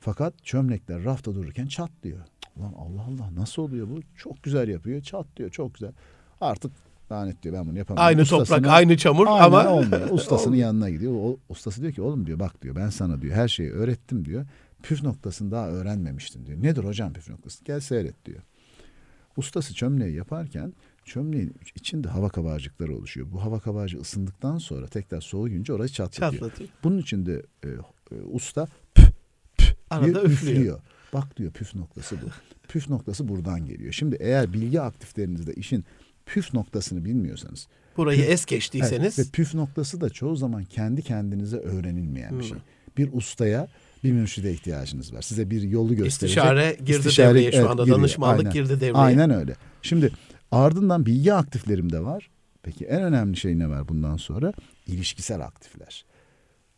[0.00, 2.18] Fakat çömlekler rafta dururken çatlıyor.
[2.56, 4.00] Ulan Allah Allah nasıl oluyor bu?
[4.16, 5.02] Çok güzel yapıyor.
[5.02, 5.92] Çatlıyor çok güzel.
[6.40, 6.72] Artık
[7.12, 8.04] lanet diyor ben bunu yapamam.
[8.04, 10.10] aynı Ustasına- toprak, aynı çamur ama olmuyor.
[10.10, 11.12] Ustasının yanına gidiyor.
[11.16, 14.46] O, ustası diyor ki oğlum diyor bak diyor ben sana diyor her şeyi öğrettim diyor.
[14.82, 16.62] Püf noktasını daha öğrenmemiştin diyor.
[16.62, 17.64] Nedir hocam püf noktası?
[17.64, 18.42] Gel seyret diyor.
[19.36, 20.72] Ustası çömleği yaparken
[21.04, 23.26] çömleğin içinde hava kabarcıkları oluşuyor.
[23.32, 26.32] Bu hava kabarcığı ısındıktan sonra tekrar soğuyunca orayı çatlatıyor.
[26.32, 26.70] çatlatıyor.
[26.84, 28.66] Bunun için de e, e, usta
[29.90, 30.56] Arada diye üflüyor.
[30.56, 30.80] üflüyor.
[31.12, 32.26] Bak diyor püf noktası bu.
[32.68, 33.92] püf noktası buradan geliyor.
[33.92, 35.84] Şimdi eğer bilgi aktiflerinizde işin
[36.26, 41.56] püf noktasını bilmiyorsanız Burayı es Evet, geçtiyseniz ve püf noktası da çoğu zaman kendi kendinize
[41.56, 42.42] öğrenilmeyen bir Hmm.
[42.42, 42.58] şey.
[42.96, 43.68] Bir ustaya,
[44.04, 45.22] bir mürşide ihtiyacınız var.
[45.22, 46.38] Size bir yolu gösterecek.
[46.38, 47.82] istişare girdi İstişare, devreye şu evet, anda.
[47.82, 47.98] giriyor.
[47.98, 48.52] Danışmanlık Aynen.
[48.52, 48.92] girdi devreye.
[48.92, 49.56] Aynen öyle.
[49.82, 50.10] Şimdi
[50.50, 52.30] ardından bilgi aktiflerim de var.
[52.62, 54.52] Peki en önemli şey ne var bundan sonra?
[54.86, 56.04] İlişkisel aktifler.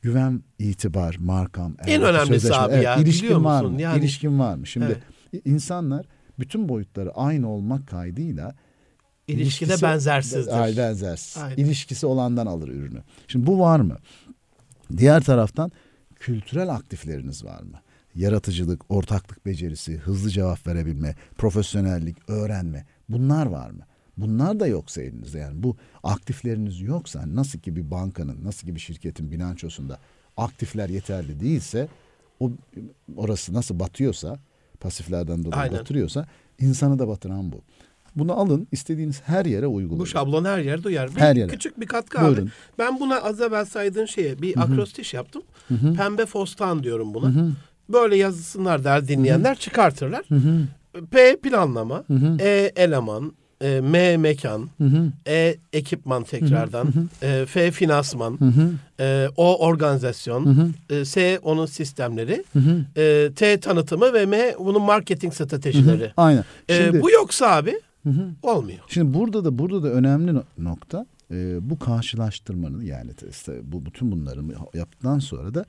[0.02, 3.80] Güven, itibar, markam, En empati, önemlisi abi evet, ya, İlişkin var mı?
[3.80, 4.66] Yani- İlişkin var mı?
[4.66, 4.86] Şimdi
[5.32, 5.46] Evet.
[5.46, 6.06] insanlar
[6.38, 8.54] bütün boyutları aynı olmak kaydıyla
[9.28, 10.62] İlişkide İlişkisi- benzersizdir.
[10.62, 11.42] Ay benzersiz.
[11.42, 11.56] Aynen.
[11.56, 13.02] İlişkisi olandan alır ürünü.
[13.28, 13.96] Şimdi bu var mı?
[14.96, 15.72] Diğer taraftan
[16.20, 17.80] kültürel aktifleriniz var mı?
[18.14, 22.86] Yaratıcılık, ortaklık becerisi, hızlı cevap verebilme, profesyonellik, öğrenme.
[23.08, 23.82] Bunlar var mı?
[24.16, 28.80] Bunlar da yoksa elinizde yani bu aktifleriniz yoksa nasıl ki bir bankanın, nasıl ki bir
[28.80, 29.98] şirketin bilançosunda
[30.36, 31.88] aktifler yeterli değilse
[32.40, 32.50] o
[33.16, 34.38] orası nasıl batıyorsa
[34.80, 35.78] pasiflerden dolayı Aynen.
[35.78, 37.62] batırıyorsa insanı da batıran bu.
[38.16, 40.00] Bunu alın istediğiniz her yere uygulayın.
[40.00, 41.11] Bu şablon her yerde uyar.
[41.16, 41.52] Bir Her yere.
[41.52, 42.26] küçük bir katkı abi.
[42.26, 42.50] Buyurun.
[42.78, 45.42] Ben buna az evvel saydığın şeye bir akrostiş yaptım.
[45.96, 47.32] Pembe fostan diyorum buna.
[47.88, 50.24] Böyle yazısınlar der dinleyenler çıkartırlar.
[51.11, 52.04] P planlama,
[52.40, 53.32] E eleman,
[53.62, 54.68] e, M mekan,
[55.26, 56.92] E ekipman tekrardan,
[57.22, 58.38] e, F finansman,
[59.00, 62.44] e, O organizasyon, e, S onun sistemleri,
[62.96, 66.12] e, T tanıtımı ve M bunun marketing stratejileri.
[66.16, 66.44] Aynen.
[66.68, 67.80] E, Şimdi, bu yoksa abi
[68.42, 68.78] olmuyor.
[68.88, 73.86] şimdi burada da burada da önemli no- nokta e, bu karşılaştırmanın yani te- işte bu
[73.86, 74.40] bütün bunları
[74.74, 75.64] yaptıktan sonra da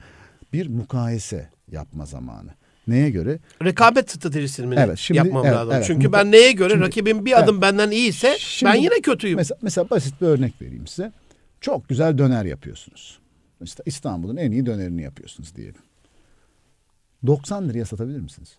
[0.53, 2.49] bir mukayese yapma zamanı.
[2.87, 3.39] Neye göre?
[3.63, 5.73] rekabet stratejisini mi Evet, şimdi- yapmam evet, lazım?
[5.73, 5.83] evet.
[5.87, 9.37] Çünkü Muka- ben neye göre Şimdi- rakibim bir adım benden iyiyse Şimdi- ben yine kötüyüm.
[9.37, 11.11] Mesela, mesela basit bir örnek vereyim size.
[11.61, 13.19] Çok güzel döner yapıyorsunuz.
[13.63, 15.81] İşte İstanbul'un en iyi dönerini yapıyorsunuz diyelim.
[17.27, 18.55] 90 liraya satabilir misiniz?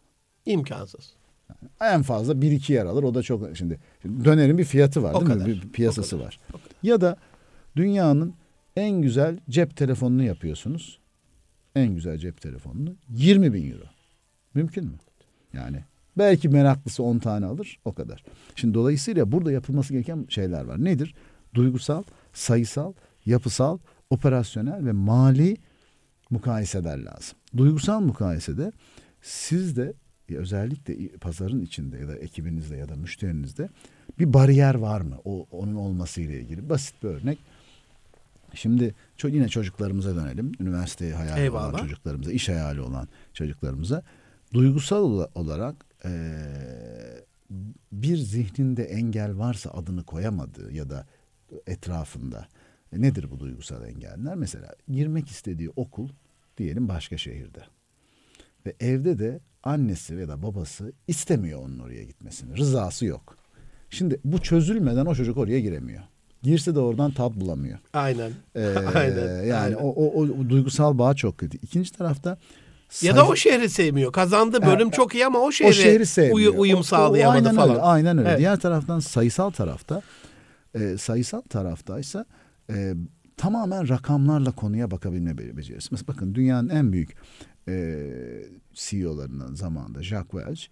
[0.47, 1.13] İmkansız.
[1.81, 3.03] En fazla bir iki yer alır.
[3.03, 5.53] O da çok şimdi, şimdi dönerin bir fiyatı var O değil kadar, mi?
[5.53, 6.41] Bir piyasası o kadar, var.
[6.83, 7.17] Ya da
[7.77, 8.35] dünyanın
[8.77, 10.99] en güzel cep telefonunu yapıyorsunuz.
[11.75, 13.85] En güzel cep telefonunu 20 bin euro.
[14.55, 14.97] Mümkün mü?
[15.53, 15.85] Yani
[16.19, 18.25] belki meraklısı 10 tane alır o kadar.
[18.57, 20.85] Şimdi dolayısıyla burada yapılması gereken şeyler var.
[20.85, 21.15] Nedir?
[21.55, 22.93] Duygusal, sayısal,
[23.27, 23.79] yapısal,
[24.11, 25.57] operasyonel ve mali
[26.31, 27.39] mukayeseler lazım.
[27.57, 28.73] Duygusal mukayesede
[29.23, 29.93] siz de
[30.39, 33.69] özellikle pazarın içinde ya da ekibinizde ya da müşterinizde
[34.19, 35.17] bir bariyer var mı?
[35.25, 37.39] O onun olması ile ilgili basit bir örnek.
[38.55, 40.53] Şimdi yine çocuklarımıza dönelim.
[40.61, 41.71] Üniversite hayali Eyvallah.
[41.71, 44.03] olan çocuklarımıza, iş hayali olan çocuklarımıza
[44.55, 45.75] duygusal ola- olarak
[46.05, 47.25] eee,
[47.93, 51.07] bir zihninde engel varsa adını koyamadığı ya da
[51.67, 52.47] etrafında
[52.93, 54.35] e, nedir bu duygusal engeller?
[54.35, 56.09] Mesela girmek istediği okul
[56.59, 57.61] diyelim başka şehirde.
[58.67, 62.57] Ve evde de annesi ya da babası istemiyor onun oraya gitmesini.
[62.57, 63.37] Rızası yok.
[63.91, 66.03] Şimdi bu çözülmeden o çocuk oraya giremiyor.
[66.43, 67.79] Girse de oradan tat bulamıyor.
[67.93, 68.31] Aynen.
[68.57, 69.43] Ee, aynen.
[69.45, 69.77] yani aynen.
[69.77, 71.59] O, o, o duygusal bağ çok kötü.
[71.63, 72.39] İkinci tarafta
[73.03, 74.13] ya da o şehri sevmiyor.
[74.13, 76.37] Kazandı bölüm Ha, çok iyi ama o şehre o şehri sevmiyor.
[76.37, 77.71] uyu- uyum O- o- sağlayamadı aynen falan.
[77.71, 78.29] Öyle, aynen öyle.
[78.29, 78.39] Evet.
[78.39, 80.03] Diğer taraftan sayısal tarafta
[80.75, 82.25] e, sayısal taraftaysa
[82.71, 82.95] e,
[83.37, 85.89] tamamen rakamlarla konuya bakabilme be- becerisi.
[85.91, 87.17] Mesela bakın dünyanın en büyük
[87.69, 88.09] e,
[88.75, 90.63] CEO'larından zamanında Jack Welch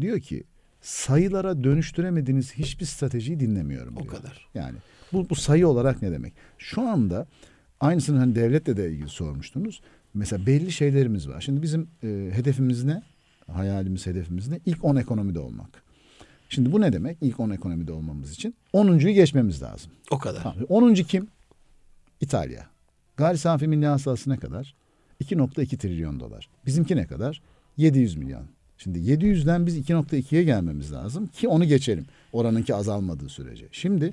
[0.00, 0.44] diyor ki
[0.80, 4.14] sayılara dönüştüremediğiniz hiçbir stratejiyi dinlemiyorum O diyor.
[4.14, 4.48] kadar.
[4.54, 4.76] Yani
[5.12, 6.32] bu, bu sayı olarak ne demek?
[6.58, 7.26] Şu anda
[7.80, 9.80] aynısını hani devletle de ilgili sormuştunuz.
[10.14, 11.40] Mesela belli şeylerimiz var.
[11.40, 13.02] Şimdi bizim e, hedefimiz ne?
[13.52, 14.60] Hayalimiz, hedefimiz ne?
[14.66, 15.82] İlk 10 ekonomide olmak.
[16.48, 17.18] Şimdi bu ne demek?
[17.20, 19.92] İlk 10 ekonomide olmamız için 10'uncuyu geçmemiz lazım.
[20.10, 20.42] O kadar.
[20.42, 20.58] Tamam.
[20.68, 20.94] 10.
[20.94, 21.28] kim?
[22.20, 22.66] İtalya.
[23.16, 24.74] Gayri safi milli hasılası ne kadar?
[25.24, 26.48] 2.2 trilyon dolar.
[26.66, 27.42] Bizimki ne kadar?
[27.76, 28.42] 700 milyon.
[28.78, 32.06] Şimdi 700'den biz 2.2'ye gelmemiz lazım ki onu geçelim.
[32.32, 33.66] Oranınki azalmadığı sürece.
[33.72, 34.12] Şimdi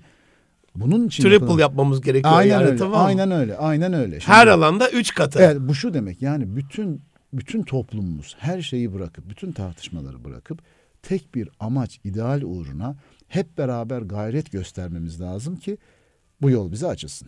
[0.76, 2.78] bunun için Triple yapılan- yapmamız gerekiyor Aynen yani öyle.
[2.78, 3.06] tamam mı?
[3.08, 3.58] Aynen öyle.
[3.58, 4.20] Aynen öyle.
[4.20, 5.40] Şimdi- Her alanda üç katı.
[5.40, 7.02] Evet bu şu demek yani bütün
[7.34, 10.60] bütün toplumumuz her şeyi bırakıp bütün tartışmaları bırakıp
[11.02, 12.96] tek bir amaç ideal uğruna
[13.28, 15.78] hep beraber gayret göstermemiz lazım ki
[16.42, 17.28] bu yol bize açılsın.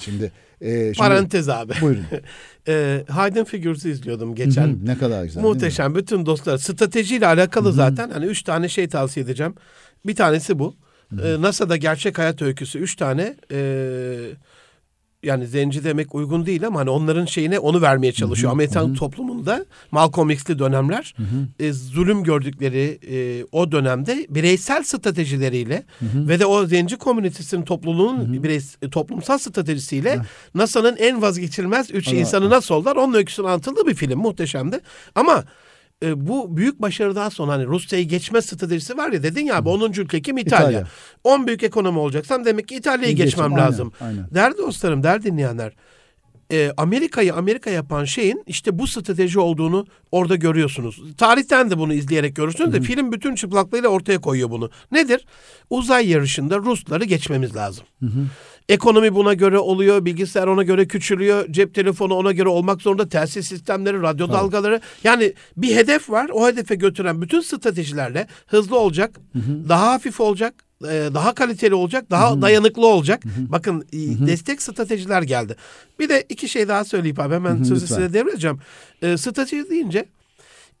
[0.00, 1.72] Şimdi, e, şimdi Parantez abi.
[1.80, 2.04] buyurun.
[2.68, 4.66] Ee, Hayden Figures'ı izliyordum geçen.
[4.66, 5.42] Hı hı, ne kadar güzel.
[5.42, 5.94] Muhteşem.
[5.94, 6.58] Bütün dostlar.
[6.58, 8.10] Stratejiyle alakalı zaten.
[8.10, 9.54] Hani üç tane şey tavsiye edeceğim.
[10.06, 10.76] Bir tanesi bu.
[11.22, 12.78] Ee, NASA'da gerçek hayat öyküsü.
[12.78, 13.36] Üç tane.
[13.52, 14.18] ee,
[15.22, 18.52] yani zenci demek uygun değil ama hani onların şeyine onu vermeye çalışıyor.
[18.52, 21.14] Amerikan toplumunda Malcolm X'li dönemler
[21.60, 25.82] e, zulüm gördükleri e, o dönemde bireysel stratejileriyle
[26.14, 30.18] ve de o zenci komünitesinin topluluğunun bireys- toplumsal stratejisiyle
[30.54, 32.96] NASA'nın en vazgeçilmez üç Allah- insanı nasıl oldular?
[32.96, 34.80] Onun öyküsünü anlatıldığı bir film muhteşemdi.
[35.14, 35.44] Ama
[36.02, 39.92] e, bu büyük başarıdan sonra hani Rusya'yı geçme stratejisi var ya dedin ya abi 10.
[39.92, 40.70] ülke kim İtalya.
[40.70, 40.86] İtalya.
[41.24, 43.92] 10 büyük ekonomi olacaksan demek ki İtalya'yı geçmem geçim, aynen, lazım.
[44.00, 44.26] aynen.
[44.34, 45.72] Değerli dostlarım, değerli dinleyenler.
[46.52, 51.02] E, Amerika'yı Amerika yapan şeyin işte bu strateji olduğunu orada görüyorsunuz.
[51.16, 54.70] Tarihten de bunu izleyerek görürsünüz de film bütün çıplaklığıyla ortaya koyuyor bunu.
[54.92, 55.26] Nedir?
[55.70, 57.84] Uzay yarışında Rusları geçmemiz lazım.
[58.68, 63.46] Ekonomi buna göre oluyor, bilgisayar ona göre küçülüyor, cep telefonu ona göre olmak zorunda, telsiz
[63.46, 64.80] sistemleri, radyo dalgaları.
[65.04, 69.20] Yani bir hedef var, o hedefe götüren bütün stratejilerle hızlı olacak,
[69.68, 73.22] daha hafif olacak, daha kaliteli olacak, daha dayanıklı olacak.
[73.48, 75.56] Bakın e, destek stratejiler geldi.
[75.98, 77.96] Bir de iki şey daha söyleyeyim abi hemen sözü lütfen.
[77.96, 78.58] size devredeceğim.
[79.02, 80.04] E, strateji deyince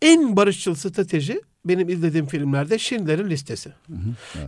[0.02, 3.72] en barışçıl strateji benim izlediğim filmlerde Schindler'in listesi.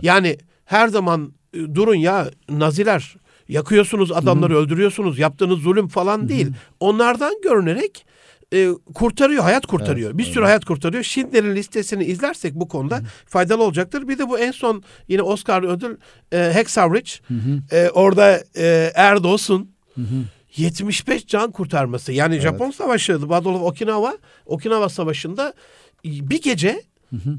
[0.03, 3.17] Yani her zaman e, durun ya Naziler
[3.49, 6.47] yakıyorsunuz adamları öldürüyorsunuz yaptığınız zulüm falan değil.
[6.81, 8.07] Onlardan görünerek
[8.53, 10.19] e, kurtarıyor, hayat kurtarıyor.
[10.19, 11.03] bir sürü hayat kurtarıyor.
[11.05, 14.09] Schindler'in listesini izlersek bu konuda faydalı olacaktır.
[14.09, 15.97] Bir de bu en son yine Oscar ödül
[16.33, 17.11] e, Hacksaw Ridge.
[17.73, 19.71] E, orada e, Erdos'un
[20.57, 22.13] 75 can kurtarması.
[22.13, 25.55] Yani Japon Savaşı, Battle of Okinawa, Okinawa Savaşı'nda
[26.05, 26.83] bir gece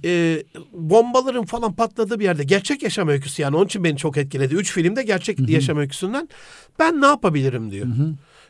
[0.06, 0.44] e,
[0.74, 4.56] bombaların falan patladığı bir yerde gerçek yaşam öyküsü yani onun için beni çok etkiledi.
[4.56, 6.30] Üç filmde gerçek yaşam öyküsünden
[6.80, 7.88] ben ne yapabilirim diyor.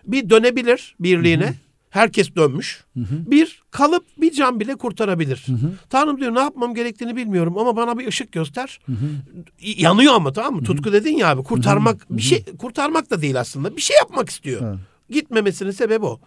[0.06, 1.54] Bir dönebilir birliğine.
[1.90, 2.84] Herkes dönmüş.
[2.96, 5.46] Bir kalıp bir can bile kurtarabilir.
[5.90, 8.80] Tanrım diyor ne yapmam gerektiğini bilmiyorum ama bana bir ışık göster.
[9.62, 10.64] Y- Yanıyor ama tamam mı?
[10.64, 11.44] Tutku dedin ya abi.
[11.44, 13.76] Kurtarmak bir şey kurtarmak da değil aslında.
[13.78, 14.62] Bir şey yapmak istiyor.
[14.64, 14.80] Evet.
[15.10, 16.20] Gitmemesinin sebebi o.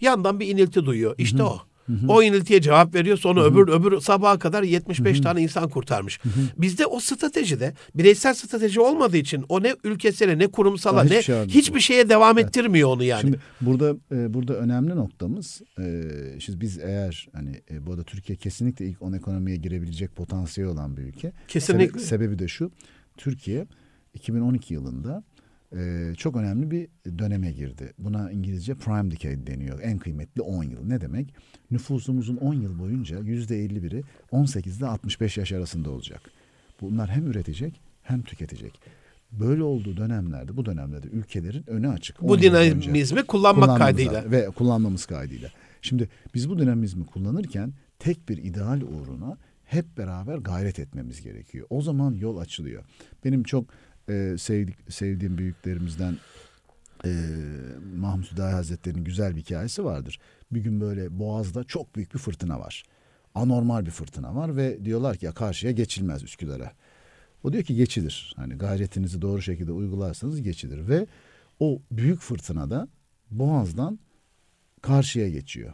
[0.00, 1.14] Yandan bir inilti duyuyor.
[1.18, 1.60] İşte o.
[2.08, 3.16] O iniltiye cevap veriyor.
[3.16, 6.20] Sonra öbür öbür sabaha kadar 75 tane insan kurtarmış.
[6.58, 11.34] Bizde o stratejide bireysel strateji olmadığı için o ne ülkesine ne kurumsala Hiçbir ne şey
[11.34, 11.50] almıyor.
[11.50, 13.20] hiçbir şeye devam ettirmiyor onu yani.
[13.20, 16.02] Şimdi burada e, burada önemli noktamız e,
[16.40, 20.96] şimdi biz eğer hani e, bu arada Türkiye kesinlikle ilk 10 ekonomiye girebilecek potansiyeli olan
[20.96, 21.32] bir ülke.
[21.48, 21.98] Kesinlikle.
[22.00, 22.70] Sebe- sebebi de şu.
[23.16, 23.66] Türkiye
[24.14, 25.24] 2012 yılında
[25.76, 27.92] e, çok önemli bir döneme girdi.
[27.98, 29.80] Buna İngilizce prime decade deniyor.
[29.82, 30.86] En kıymetli 10 yıl.
[30.86, 31.34] Ne demek?
[31.70, 36.20] Nüfusumuzun 10 yıl boyunca %51'i 18 ile 65 yaş arasında olacak.
[36.80, 38.80] Bunlar hem üretecek hem tüketecek.
[39.32, 42.22] Böyle olduğu dönemlerde, bu dönemlerde ülkelerin önü açık.
[42.22, 44.30] 10 Bu dinamizmi kullanmak kaydıyla.
[44.30, 45.50] ve kullanmamız kaydıyla.
[45.82, 51.66] Şimdi biz bu dinamizmi kullanırken tek bir ideal uğruna hep beraber gayret etmemiz gerekiyor.
[51.70, 52.84] O zaman yol açılıyor.
[53.24, 53.64] Benim çok
[54.08, 56.16] e, sevdik, sevdiğim büyüklerimizden
[57.04, 57.10] e,
[57.96, 60.20] Mahmut Hüdayi Hazretleri'nin güzel bir hikayesi vardır.
[60.52, 62.82] Bir gün böyle Boğaz'da çok büyük bir fırtına var.
[63.34, 66.72] Anormal bir fırtına var ve diyorlar ki ya karşıya geçilmez Üsküdar'a.
[67.44, 68.34] O diyor ki geçilir.
[68.36, 71.06] Hani gayretinizi doğru şekilde uygularsanız geçilir ve
[71.60, 72.88] o büyük fırtınada
[73.30, 73.98] Boğaz'dan
[74.82, 75.72] karşıya geçiyor.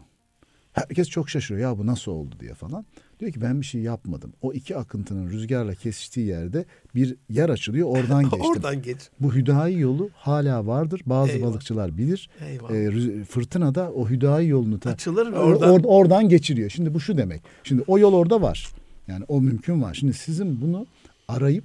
[0.72, 2.86] Herkes çok şaşırıyor ya bu nasıl oldu diye falan.
[3.20, 4.32] Diyor ki ben bir şey yapmadım.
[4.42, 6.64] O iki akıntının rüzgarla kesiştiği yerde
[6.94, 8.40] bir yer açılıyor oradan geçtim.
[8.40, 8.98] Oradan geç.
[9.20, 11.00] Bu hüdayi yolu hala vardır.
[11.06, 11.46] Bazı Eyvah.
[11.46, 12.30] balıkçılar bilir.
[12.48, 12.70] Eyvah.
[12.70, 16.70] Ee, rüz- fırtınada o hüdayi yolunu ta- Açılır ve or- oradan- or- oradan geçiriyor.
[16.70, 17.42] Şimdi bu şu demek.
[17.64, 18.68] Şimdi o yol orada var.
[19.08, 19.94] Yani o mümkün var.
[19.94, 20.86] Şimdi sizin bunu
[21.28, 21.64] arayıp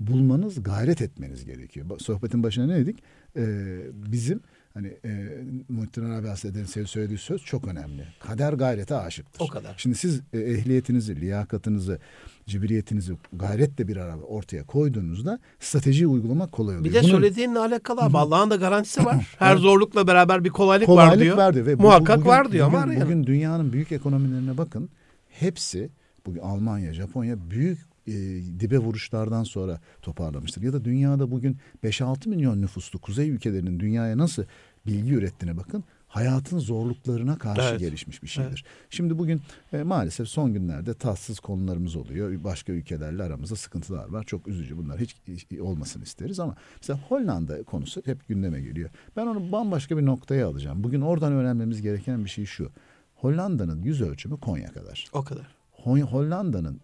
[0.00, 1.86] bulmanız, gayret etmeniz gerekiyor.
[1.98, 2.98] Sohbetin başına ne dedik?
[3.36, 4.40] Ee, bizim
[4.74, 5.28] hani e,
[5.68, 8.04] Muhittin Arabi Hazretleri'nin söylediği söz çok önemli.
[8.20, 9.40] Kader gayrete aşıktır.
[9.40, 9.74] O kadar.
[9.76, 11.98] Şimdi siz e, ehliyetinizi, liyakatınızı,
[12.46, 16.84] cibriyetinizi gayretle bir araba ortaya koyduğunuzda stratejiyi uygulamak kolay oluyor.
[16.84, 18.18] Bir de Bunun söylediğinle alakalı abi.
[18.18, 19.34] Allah'ın da garantisi var.
[19.38, 21.36] Her zorlukla beraber bir kolaylık, kolaylık var diyor.
[21.36, 21.66] var diyor.
[21.66, 23.04] Ve bu- Muhakkak bugün- var diyor bugün, ama yani.
[23.04, 24.88] Bugün dünyanın büyük ekonomilerine bakın.
[25.28, 25.90] Hepsi
[26.26, 28.12] bugün Almanya, Japonya büyük e,
[28.60, 30.62] dibe vuruşlardan sonra toparlamıştır.
[30.62, 34.44] Ya da dünyada bugün 5-6 milyon nüfuslu kuzey ülkelerinin dünyaya nasıl
[34.86, 35.84] bilgi ürettiğine bakın.
[36.08, 37.80] Hayatın zorluklarına karşı Evet.
[37.80, 38.64] gelişmiş bir şeydir.
[38.90, 39.40] Şimdi bugün
[39.72, 42.44] e, maalesef son günlerde tatsız konularımız oluyor.
[42.44, 44.24] Başka ülkelerle aramızda sıkıntılar var.
[44.24, 45.00] Çok üzücü bunlar.
[45.00, 48.90] Hiç, hiç olmasını isteriz ama mesela Hollanda konusu hep gündeme geliyor.
[49.16, 50.84] Ben onu bambaşka bir noktaya alacağım.
[50.84, 52.70] Bugün oradan öğrenmemiz gereken bir şey şu.
[53.14, 55.06] Hollanda'nın yüz ölçümü Konya kadar.
[55.12, 55.46] O kadar.
[55.84, 56.80] Ho- Hollanda'nın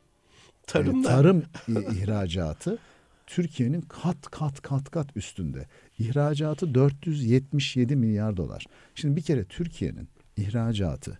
[1.02, 2.78] tarım i- ihracatı
[3.26, 5.66] Türkiye'nin kat kat kat kat üstünde.
[5.98, 8.66] İhracatı 477 milyar dolar.
[8.94, 11.18] Şimdi bir kere Türkiye'nin ihracatı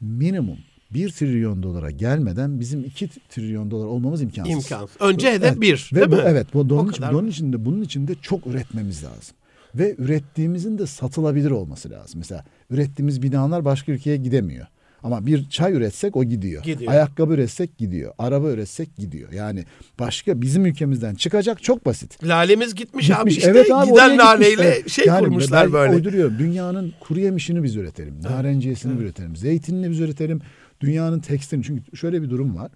[0.00, 0.58] minimum
[0.90, 4.54] 1 trilyon dolara gelmeden bizim 2 trilyon dolar olmamız imkansız.
[4.54, 4.96] İmkansız.
[5.00, 5.60] Önce hedef Evet.
[5.60, 5.90] bir.
[5.92, 6.22] Ve değil bu, mi?
[6.26, 9.36] evet bu onun, için, bunun için de bunun için de çok üretmemiz lazım.
[9.74, 12.18] Ve ürettiğimizin de satılabilir olması lazım.
[12.18, 14.66] Mesela ürettiğimiz binalar başka ülkeye gidemiyor.
[15.06, 16.62] Ama bir çay üretsek o gidiyor.
[16.62, 16.92] Gidiyor.
[16.92, 18.12] Ayakkabı üretsek gidiyor.
[18.18, 19.32] Araba üretsek gidiyor.
[19.32, 19.64] Yani
[19.98, 22.24] başka bizim ülkemizden çıkacak çok basit.
[22.24, 23.36] Lalemiz gitmiş, abi Gitmiş.
[23.36, 23.50] işte.
[23.50, 24.90] evet abi, Giden laleyle Evet.
[24.90, 25.94] şey Yani kurmuşlar böyle.
[25.94, 26.38] Uyduruyorum.
[26.38, 28.22] Dünyanın kuru yemişini biz üretelim.
[28.22, 29.36] Narenciyesini üretelim.
[29.36, 30.40] Zeytinini biz üretelim.
[30.80, 31.64] Dünyanın tekstilini.
[31.64, 32.70] Çünkü şöyle bir durum var.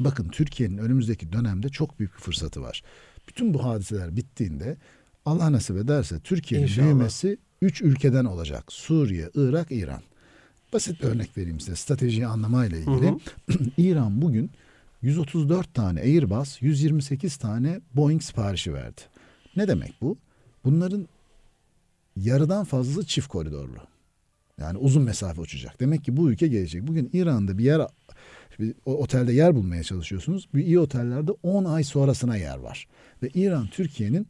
[0.00, 2.82] Bakın Türkiye'nin önümüzdeki dönemde çok büyük bir fırsatı var.
[3.28, 4.76] Bütün bu hadiseler bittiğinde
[5.26, 8.64] Allah nasip ederse Türkiye'nin büyümesi üç ülkeden olacak.
[8.72, 10.00] Suriye, Irak, İran.
[10.74, 13.18] Basit bir örnek vereyim size stratejiyi anlamayla ilgili.
[13.76, 14.50] İran bugün
[15.02, 19.00] 134 tane Airbus, 128 tane Boeing siparişi verdi.
[19.56, 20.18] Ne demek bu?
[20.64, 21.08] Bunların
[22.16, 23.76] yarıdan fazlası çift koridorlu.
[24.58, 25.80] Yani uzun mesafe uçacak.
[25.80, 26.86] Demek ki bu ülke gelecek.
[26.86, 27.86] Bugün İran'da bir yer
[28.58, 30.48] bir otelde yer bulmaya çalışıyorsunuz.
[30.54, 32.86] Bir iyi otellerde 10 ay sonrasına yer var.
[33.22, 34.26] Ve İran Türkiye'nin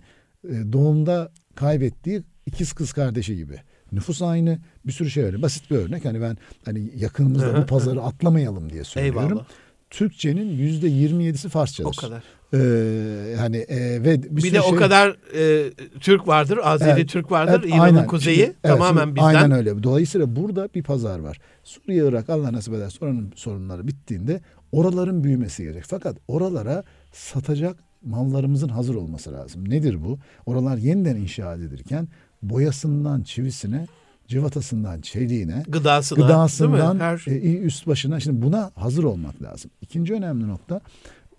[0.48, 3.60] e, doğumda kaybettiği ikiz kız kardeşi gibi.
[3.94, 5.42] Nüfus aynı bir sürü şey öyle.
[5.42, 6.04] Basit bir örnek.
[6.04, 9.28] Hani ben hani yakınımızda bu pazarı atlamayalım diye söylüyorum.
[9.28, 9.44] Eyvallah.
[9.90, 11.88] Türkçenin yüzde 27'si Farsçadır.
[11.88, 12.22] O kadar.
[12.54, 15.70] Ee, hani e, ve bir, Bir, de o şey- kadar e,
[16.00, 17.60] Türk vardır, Azeri Evet, Türk vardır.
[17.64, 19.26] evet, İran'ın kuzeyi Şimdi, evet, tamamen şimdi bizden.
[19.26, 19.82] Aynen öyle.
[19.82, 21.38] Dolayısıyla burada bir pazar var.
[21.64, 24.40] Suriye, Irak Allah nasip eder oranın sorunları bittiğinde
[24.72, 25.86] oraların büyümesi gerekecek.
[25.90, 29.70] Fakat oralara satacak mallarımızın hazır olması lazım.
[29.70, 30.18] Nedir bu?
[30.46, 32.08] Oralar yeniden inşa edilirken
[32.50, 33.86] boyasından çivisine,
[34.28, 37.02] cıvatasından çeliğine, Gıdasına, değil gıdasından mi?
[37.02, 38.20] Her e, üst başına.
[38.20, 39.70] Şimdi buna hazır olmak lazım.
[39.80, 40.80] İkinci önemli nokta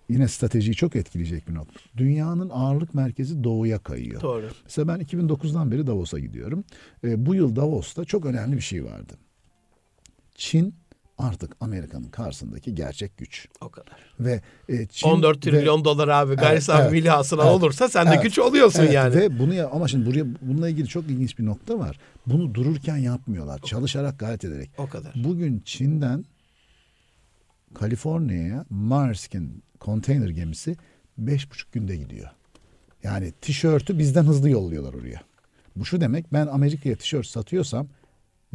[0.08, 1.80] yine stratejiyi çok etkileyecek bir nokta.
[1.96, 4.20] Dünyanın ağırlık merkezi doğuya kayıyor.
[4.20, 4.50] doğru.
[4.64, 6.64] Mesela ben 2009'dan beri Davos'a gidiyorum.
[7.04, 9.12] E, bu yıl Davos'ta çok önemli bir şey vardı.
[10.34, 10.74] Çin
[11.18, 13.48] artık Amerika'nın karşısındaki gerçek güç.
[13.60, 13.96] O kadar.
[14.20, 16.92] Ve e, Çin 14 ve- trilyon dolar abi gayri Evet, safi evet.
[16.92, 17.52] milli hasıla Evet.
[17.52, 18.22] olursa sen de Evet.
[18.22, 19.14] güç oluyorsun Evet, yani.
[19.14, 21.98] Ve bunu ya ama şimdi buraya bununla ilgili çok ilginç bir nokta var.
[22.26, 23.58] Bunu dururken yapmıyorlar.
[23.58, 24.70] Çalışarak gayret ederek.
[24.78, 25.12] O kadar.
[25.24, 26.24] Bugün Çin'den
[27.74, 30.76] Kaliforniya'ya Maersk'in konteyner gemisi
[31.18, 32.30] beş buçuk günde gidiyor.
[33.02, 35.20] Yani tişörtü bizden hızlı yolluyorlar oraya.
[35.76, 37.86] Bu şu demek ben Amerika'ya tişört satıyorsam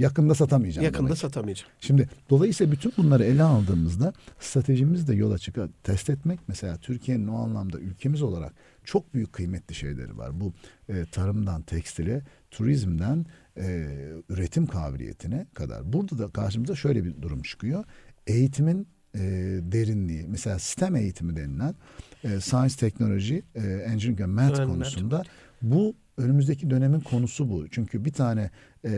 [0.02, 1.18] yakında satamayacağım Yakında demek.
[1.18, 1.72] satamayacağım.
[1.80, 5.70] Şimdi dolayısıyla bütün bunları ele aldığımızda stratejimiz de yola çıkar.
[5.84, 10.42] Test etmek mesela Türkiye'nin o anlamda ülkemiz olarak çok büyük kıymetli şeyleri var.
[10.42, 10.54] Bu
[10.90, 12.22] e, tarımdan tekstile,
[12.52, 13.26] turizmden
[13.58, 13.88] e,
[14.30, 15.94] üretim kabiliyetine kadar.
[15.94, 17.84] Burada da karşımıza şöyle bir durum çıkıyor.
[18.28, 19.20] Eğitimin e,
[19.62, 21.76] derinliği mesela STEM eğitimi denilen
[22.24, 25.24] e, Science, Technology, e, Engineering Math konusunda
[25.62, 27.66] bu önümüzdeki dönemin konusu bu.
[27.72, 28.50] Çünkü bir tane
[28.86, 28.90] e,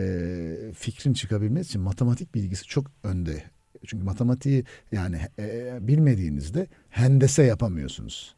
[0.76, 3.42] fikrin çıkabilmesi için matematik bilgisi çok önde.
[3.86, 8.34] Çünkü matematiği yani e, bilmediğinizde hendese yapamıyorsunuz.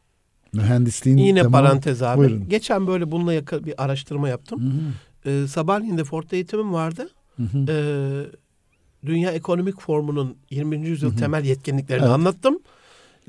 [0.53, 2.17] Mühendisliğin Yine tamamı- parantez abi.
[2.17, 2.49] Buyurun.
[2.49, 4.61] Geçen böyle bununla yakın bir araştırma yaptım.
[4.61, 4.93] Hı hı,
[5.25, 7.09] Ee, sabahleyin de Ford'da eğitimim vardı.
[7.37, 7.65] hı hı.
[7.71, 8.25] Ee,
[9.05, 10.87] Dünya Ekonomik Formu'nun 20.
[10.87, 12.13] yüzyıl temel yetkinliklerini Evet.
[12.13, 12.59] anlattım.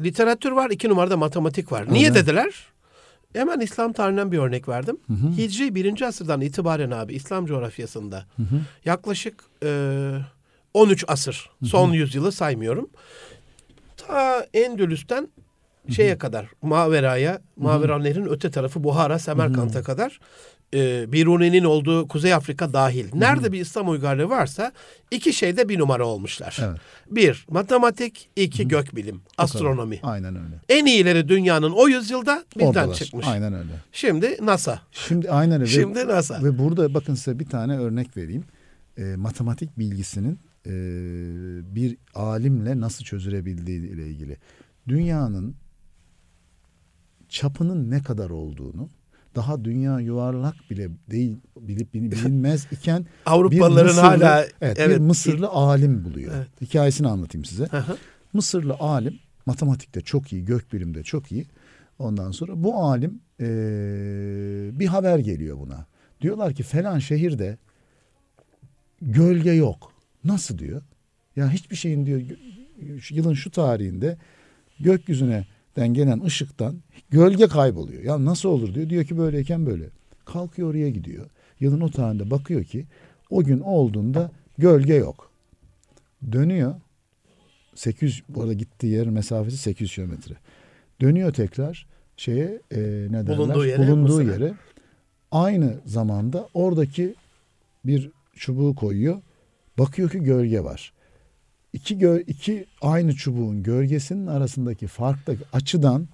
[0.01, 1.93] Literatür var, iki numarada matematik var.
[1.93, 2.17] Niye Evet.
[2.17, 2.67] dediler?
[3.33, 4.99] Hemen İslam tarihinden bir örnek verdim.
[5.07, 5.29] Hı hı.
[5.37, 6.03] Hicri 1.
[6.03, 8.61] asırdan itibaren abi İslam coğrafyasında Hı hı.
[8.85, 10.13] yaklaşık e,
[10.75, 12.91] 13 asır, son yüzyılı saymıyorum.
[13.97, 15.29] Ta Endülüs'ten
[15.91, 20.21] şeye kadar, Mavera'ya, Mavera Nehri'nin öte tarafı Buhara, Semerkant'a kadar
[20.75, 23.07] e, Biruni'nin olduğu Kuzey Afrika dahil.
[23.15, 24.73] Nerede bir İslam uygarlığı varsa
[25.11, 26.59] iki şeyde bir numara olmuşlar.
[26.63, 26.81] Evet.
[27.11, 29.45] Bir, matematik, iki gökbilim, O kadar.
[29.45, 30.01] astronomi.
[30.03, 30.61] Aynen öyle.
[30.69, 32.95] En iyileri dünyanın o yüzyılda bizden Oradalar.
[32.95, 33.27] çıkmış.
[33.27, 33.73] Aynen öyle.
[33.93, 34.81] Şimdi NASA.
[34.93, 35.71] Şimdi aynen öyle.
[35.71, 36.43] Şimdi NASA.
[36.45, 38.45] Ve burada bakın size bir tane örnek vereyim.
[38.97, 40.71] E, matematik bilgisinin e,
[41.75, 44.37] bir alimle nasıl çözülebildiği ile ilgili.
[44.89, 45.57] Dünyanın
[47.29, 48.89] çapının ne kadar olduğunu
[49.39, 55.49] daha dünya yuvarlak bile değil bilip bilinmez iken Avrupalıların Mısırlı- hala evet, evet, bir Mısırlı
[55.49, 56.33] alim buluyor.
[56.37, 56.49] Evet.
[56.61, 57.65] Hikayesini anlatayım size.
[57.67, 57.97] Hı.
[58.33, 61.47] Mısırlı alim matematikte çok iyi, gökbilimde çok iyi.
[61.99, 63.47] Ondan sonra bu alim eee,
[64.79, 65.87] bir haber geliyor buna.
[66.21, 67.59] Diyorlar ki falan şehirde
[69.03, 69.93] gölge yok.
[70.25, 70.83] Nasıl diyor?
[71.37, 72.21] Ya hiçbir şeyin diyor
[73.11, 74.19] yılın şu tarihinde
[74.81, 75.47] gökyüzüne
[75.79, 78.03] den gelen ışıktan gölge kayboluyor.
[78.03, 78.91] Ya nasıl olur diyor.
[78.91, 79.85] Diyor ki böyleyken böyle.
[80.25, 81.27] Kalkıyor oraya gidiyor.
[81.61, 82.87] Yılın o tarihinde bakıyor ki
[83.31, 85.31] o gün olduğunda gölge yok.
[86.33, 86.75] Dönüyor.
[87.75, 90.35] 800 bu arada gittiği yer mesafesi 800 kilometre.
[91.01, 93.39] Dönüyor tekrar şeye e, ne derler?
[93.39, 94.55] Bulunduğu yere, Bulunduğu yere.
[95.31, 97.15] Aynı zamanda oradaki
[97.85, 99.23] bir çubuğu koyuyor.
[99.79, 100.93] Bakıyor ki gölge var.
[101.73, 106.09] İki, gö iki aynı çubuğun gölgesinin arasındaki farktaki açıdan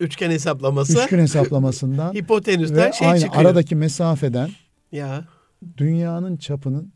[0.00, 1.02] Üçgen hesaplaması.
[1.04, 3.44] üçgen hesaplamasından Hipotenüsten ve şey aynı çıkıyor.
[3.44, 4.50] aradaki mesafeden
[4.92, 5.24] Ya
[5.76, 6.92] dünyanın çapının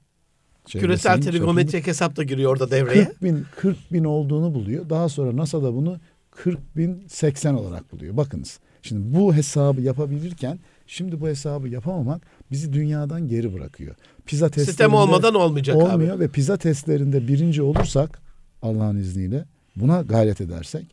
[0.67, 3.05] küresel trigonometrik hesap da giriyor orada devreye.
[3.05, 4.91] 40 bin, 40 bin olduğunu buluyor.
[4.91, 6.01] Daha sonra NASA da bunu
[6.31, 8.17] 40 bin 80 olarak buluyor.
[8.17, 13.95] Bakınız şimdi bu hesabı yapabilirken şimdi bu hesabı yapamamak bizi dünyadan geri bırakıyor.
[14.27, 16.21] Pizza testlerinde Sistem olmadan olmayacak olmuyor abi.
[16.21, 18.21] ve pizza testlerinde birinci olursak
[18.63, 19.45] Allah'ın izniyle
[19.77, 20.87] buna gayret edersek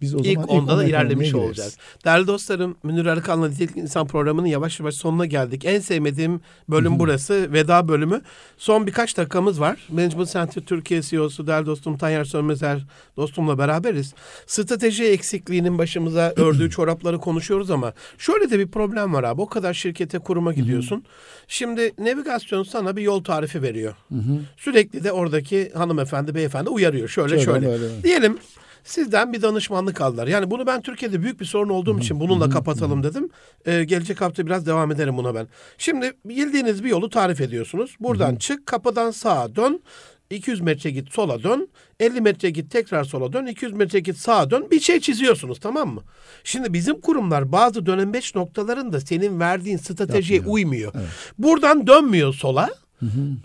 [0.00, 1.46] biz o zaman İlk onda da ilerlemiş gireriz.
[1.46, 1.76] olacağız.
[2.04, 5.64] Değerli dostlarım, Münir Arıkan'la Nitelik İnsan programının yavaş yavaş sonuna geldik.
[5.64, 8.22] En sevmediğim bölüm burası, veda bölümü.
[8.58, 9.76] Son birkaç dakikamız var.
[9.88, 12.86] Management Center Türkiye CEO'su değerli dostum Tayyar Sönmezer
[13.16, 14.14] dostumla beraberiz.
[14.46, 19.40] Strateji eksikliğinin başımıza ördüğü çorapları konuşuyoruz ama şöyle de bir problem var abi.
[19.40, 21.04] O kadar şirkete kuruma gidiyorsun.
[21.48, 23.94] Şimdi navigasyon sana bir yol tarifi veriyor.
[24.56, 27.08] Sürekli de oradaki hanımefendi, beyefendi uyarıyor.
[27.08, 27.66] Şöyle Şöyle, şöyle.
[27.66, 28.02] böyle.
[28.02, 28.38] Diyelim
[28.84, 30.26] sizden bir danışmanlık aldılar.
[30.26, 33.30] Yani bunu ben Türkiye'de büyük bir sorun olduğum için bununla kapatalım dedim.
[33.66, 35.48] Ee, gelecek hafta biraz devam ederim buna ben.
[35.78, 37.96] Şimdi bildiğiniz bir yolu tarif ediyorsunuz.
[38.00, 39.80] Buradan çık, kapıdan sağa dön.
[40.30, 41.68] 200 metre git sola dön.
[42.00, 43.46] 50 metre git tekrar sola dön.
[43.46, 44.66] 200 metre git sağa dön.
[44.70, 46.02] Bir şey çiziyorsunuz tamam mı?
[46.44, 50.54] Şimdi bizim kurumlar bazı dönem 5 noktalarında senin verdiğin stratejiye Yapmıyor.
[50.54, 50.92] uymuyor.
[51.38, 52.70] Buradan dönmüyor sola.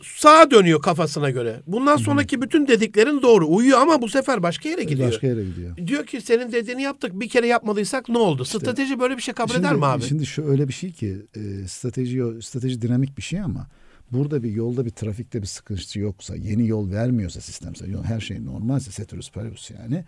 [0.03, 1.61] Sağa dönüyor kafasına göre.
[1.67, 3.47] Bundan sonraki bütün dediklerin doğru.
[3.47, 5.07] Uyuyor ama bu sefer başka yere gidiyor.
[5.07, 5.77] Başka yere gidiyor.
[5.87, 7.19] Diyor ki senin dediğini yaptık.
[7.19, 8.45] Bir kere yapmadıysak ne oldu?
[8.45, 10.03] Strateji böyle bir şey kabul eder mi abi?
[10.03, 13.67] Şimdi şu öyle bir şey ki e, strateji strateji dinamik bir şey ama
[14.11, 18.45] burada bir yolda bir trafikte bir sıkıntı yoksa, yeni yol vermiyorsa sistemsel yol her şey
[18.45, 20.05] normalse ceteris paribus yani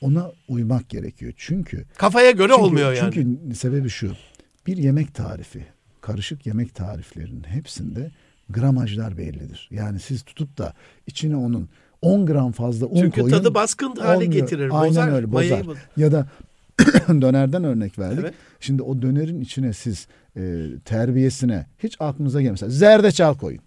[0.00, 1.32] ona uymak gerekiyor.
[1.36, 3.14] Çünkü Kafaya göre çünkü, olmuyor yani.
[3.14, 4.12] Çünkü sebebi şu.
[4.66, 5.66] Bir yemek tarifi,
[6.00, 8.10] karışık yemek tariflerinin hepsinde
[8.50, 9.68] gramajlar bellidir.
[9.70, 10.72] Yani siz tutup da
[11.06, 11.68] içine onun
[12.02, 13.36] 10 gram fazla un Çünkü koyun.
[13.36, 14.70] tadı baskın hale getirir.
[14.72, 15.66] Aynen bozar, öyle bozar.
[15.66, 15.82] bozar.
[15.96, 16.26] Ya da
[17.08, 18.18] dönerden örnek verdik.
[18.20, 18.34] Evet.
[18.60, 22.60] Şimdi o dönerin içine siz e, terbiyesine hiç aklınıza gelmez.
[22.60, 23.60] Zerdeçal koyun.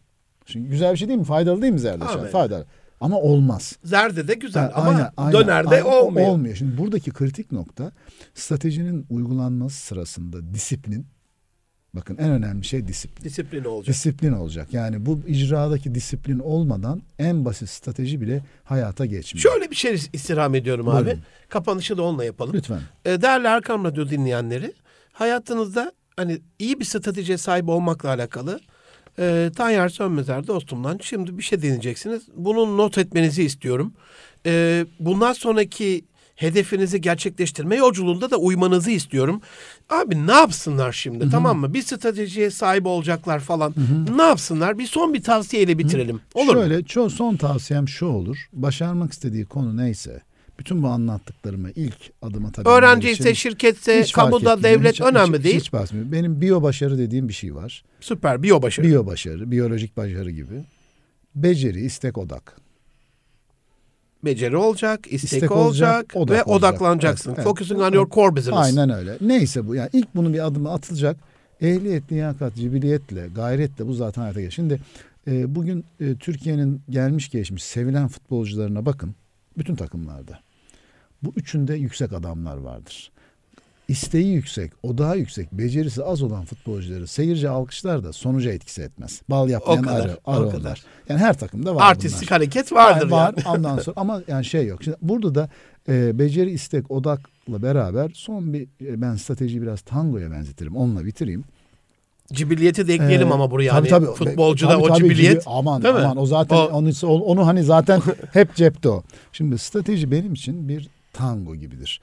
[0.45, 1.25] Şimdi güzel bir şey değil mi?
[1.25, 2.19] Faydalı değil mi zerdeçal?
[2.19, 2.27] Abi.
[2.27, 2.65] Faydalı.
[3.01, 3.75] Ama olmaz.
[3.83, 5.85] Zerde de güzel Ha, ama aynen, aynen, dönerde aynen.
[5.85, 6.27] Olmuyor.
[6.27, 6.55] olmuyor.
[6.55, 7.91] Şimdi buradaki kritik nokta
[8.35, 11.05] stratejinin uygulanması sırasında disiplin.
[11.93, 13.25] Bakın en önemli şey disiplin.
[13.25, 13.95] Disiplin olacak.
[13.95, 14.67] Disiplin olacak.
[14.73, 19.51] Yani bu icradaki disiplin olmadan en basit strateji bile hayata geçmiyor.
[19.51, 21.05] Şöyle bir şey istirham ediyorum abi.
[21.05, 21.21] Buyurun.
[21.49, 22.53] Kapanışı da onunla yapalım.
[22.53, 22.81] Lütfen.
[23.05, 24.73] E, değerli Erkam Radyo dinleyenleri,
[25.13, 28.59] hayatınızda hani iyi bir stratejiye sahip olmakla alakalı
[29.19, 32.23] e, Tayyar Sönmezer dostumdan şimdi bir şey deneyeceksiniz.
[32.35, 33.93] Bunu not etmenizi istiyorum.
[34.45, 39.41] E, bundan sonraki hedefinizi gerçekleştirme yolculuğunda da uymanızı istiyorum.
[39.91, 41.73] Abi ne yapsınlar şimdi tamam mı?
[41.73, 43.73] Bir stratejiye sahip olacaklar falan.
[44.15, 44.77] Ne yapsınlar?
[44.79, 46.21] Bir son bir tavsiyeyle bitirelim.
[46.33, 46.61] Olur mu?
[46.87, 48.37] Şöyle son tavsiyem şu olur.
[48.53, 50.21] Başarmak istediği konu neyse
[50.59, 54.63] bütün bu anlattıklarımı ilk adım atabilmeleri Öğrenci ise şirketse, kamuda, etmiyor.
[54.63, 55.59] devlet Hiç- önemli hiç, değil.
[55.59, 56.11] Hiç bahsetmiyorum.
[56.11, 57.83] Benim biyo başarı dediğim bir şey var.
[58.01, 58.87] Süper, biyo başarı.
[58.87, 60.63] Biyo başarı, biyolojik başarı gibi.
[61.35, 62.60] Beceri, istek, odak.
[64.25, 67.29] Beceri olacak, istek, İstek olacak, olacak, ve odaklanacaksın.
[67.29, 67.47] Evet, evet.
[67.47, 68.57] Focusing on your core business.
[68.57, 69.17] Aynen öyle.
[69.21, 69.75] Neyse bu.
[69.75, 71.17] Yani ilk bunu bir adımı atılacak.
[71.61, 74.51] Ehliyet, liyakat, cibiliyetle, gayretle bu zaten hayata geçer.
[74.51, 74.79] Şimdi
[75.27, 79.15] e, bugün e, Türkiye'nin gelmiş geçmiş sevilen futbolcularına bakın.
[79.57, 80.39] Bütün takımlarda.
[81.23, 83.11] Bu üçünde yüksek adamlar vardır.
[83.91, 89.21] İsteği yüksek, odağı yüksek, becerisi az olan futbolcuları seyirci alkışlar da sonuca etkisi etmez.
[89.29, 90.59] Bal yapmayan O kadar, arı, o arı kadar.
[90.59, 90.83] onlar.
[91.09, 91.85] Yani her takımda var bunlar.
[91.91, 93.47] Artistik hareket vardır Yani var yani.
[93.57, 94.83] ondan sonra ama yani şey yok.
[94.83, 95.49] Şimdi burada da
[95.89, 100.75] e, beceri, istek, odakla beraber son bir e, ben stratejiyi biraz tangoya benzetirim.
[100.75, 101.43] Onunla bitireyim.
[102.33, 104.05] Cibiliyeti de ekleyelim Ee, ama buraya tabii, yani.
[104.05, 104.15] tabii.
[104.15, 105.41] Futbolcuda Tabii, o tabii, cibiliyet.
[105.43, 106.01] cibi- aman değil mi?
[106.01, 106.91] aman o zaten O- onu,
[107.23, 108.01] onu hani zaten
[108.33, 109.03] hep cepte o.
[109.31, 112.01] Şimdi strateji benim için bir tango gibidir.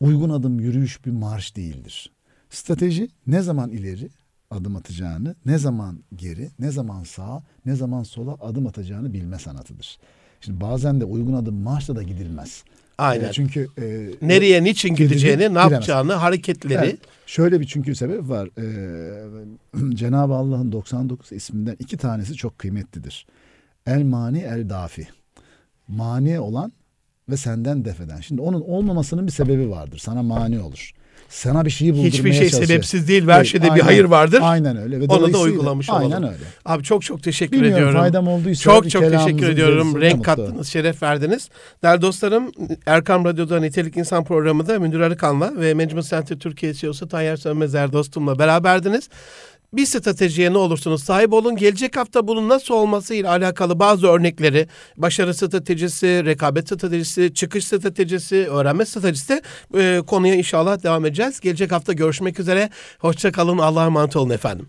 [0.00, 2.10] Uygun adım yürüyüş bir marş değildir.
[2.50, 4.08] Strateji ne zaman ileri
[4.50, 9.98] adım atacağını, ne zaman geri, ne zaman sağa, ne zaman sola adım atacağını bilme sanatıdır.
[10.40, 12.64] Şimdi bazen de uygun adım marşla da gidilmez.
[12.98, 13.28] Aynen.
[13.28, 16.74] E, çünkü e, Nereye, niçin gideceğini, ne yapacağını, hareketleri.
[16.74, 16.98] Evet.
[17.26, 18.48] Şöyle bir çünkü sebep var.
[18.58, 23.26] Ee, Cenab-ı Allah'ın 99 isminden iki tanesi çok kıymetlidir.
[23.86, 25.08] El mani el dafi.
[25.88, 26.72] Mani olan
[27.30, 28.20] ve senden defeden.
[28.20, 29.98] Şimdi onun olmamasının bir sebebi vardır.
[29.98, 30.90] Sana mani olur.
[31.28, 32.64] Sana bir şeyi buldurmaya Hiçbir şey çalışıyor.
[32.68, 33.84] sebepsiz değil her Evet, şeyde bir aynen.
[33.84, 34.40] hayır vardır.
[34.42, 35.00] Aynen öyle.
[35.00, 36.12] Ve Onu da uygulamış olalım.
[36.12, 36.44] Aynen öyle.
[36.64, 38.00] Abi çok çok teşekkür Bilmiyorum ediyorum.
[38.00, 38.62] faydam olduysa.
[38.62, 40.00] Çok bir çok teşekkür ediyorum.
[40.00, 40.22] Renk mutlu.
[40.22, 41.48] kattınız, şeref verdiniz.
[41.82, 42.52] Değerli dostlarım,
[42.86, 48.38] Erkam Radyo'da Nitelik İnsan programında Münir Arıkan'la ve Management Center Türkiye CEO'su Tayyar Sönmezer dostumla
[48.38, 49.08] beraberdiniz.
[49.76, 51.56] Bir stratejiye ne olursunuz sahip olun.
[51.56, 58.36] Gelecek hafta bunun nasıl olması ile alakalı bazı örnekleri, başarı stratejisi, rekabet stratejisi, çıkış stratejisi,
[58.36, 59.42] öğrenme stratejisi
[59.74, 61.40] e, konuya inşallah devam edeceğiz.
[61.40, 62.70] Gelecek hafta görüşmek üzere.
[62.98, 63.58] Hoşça kalın.
[63.58, 64.68] Allah'a emanet olun efendim.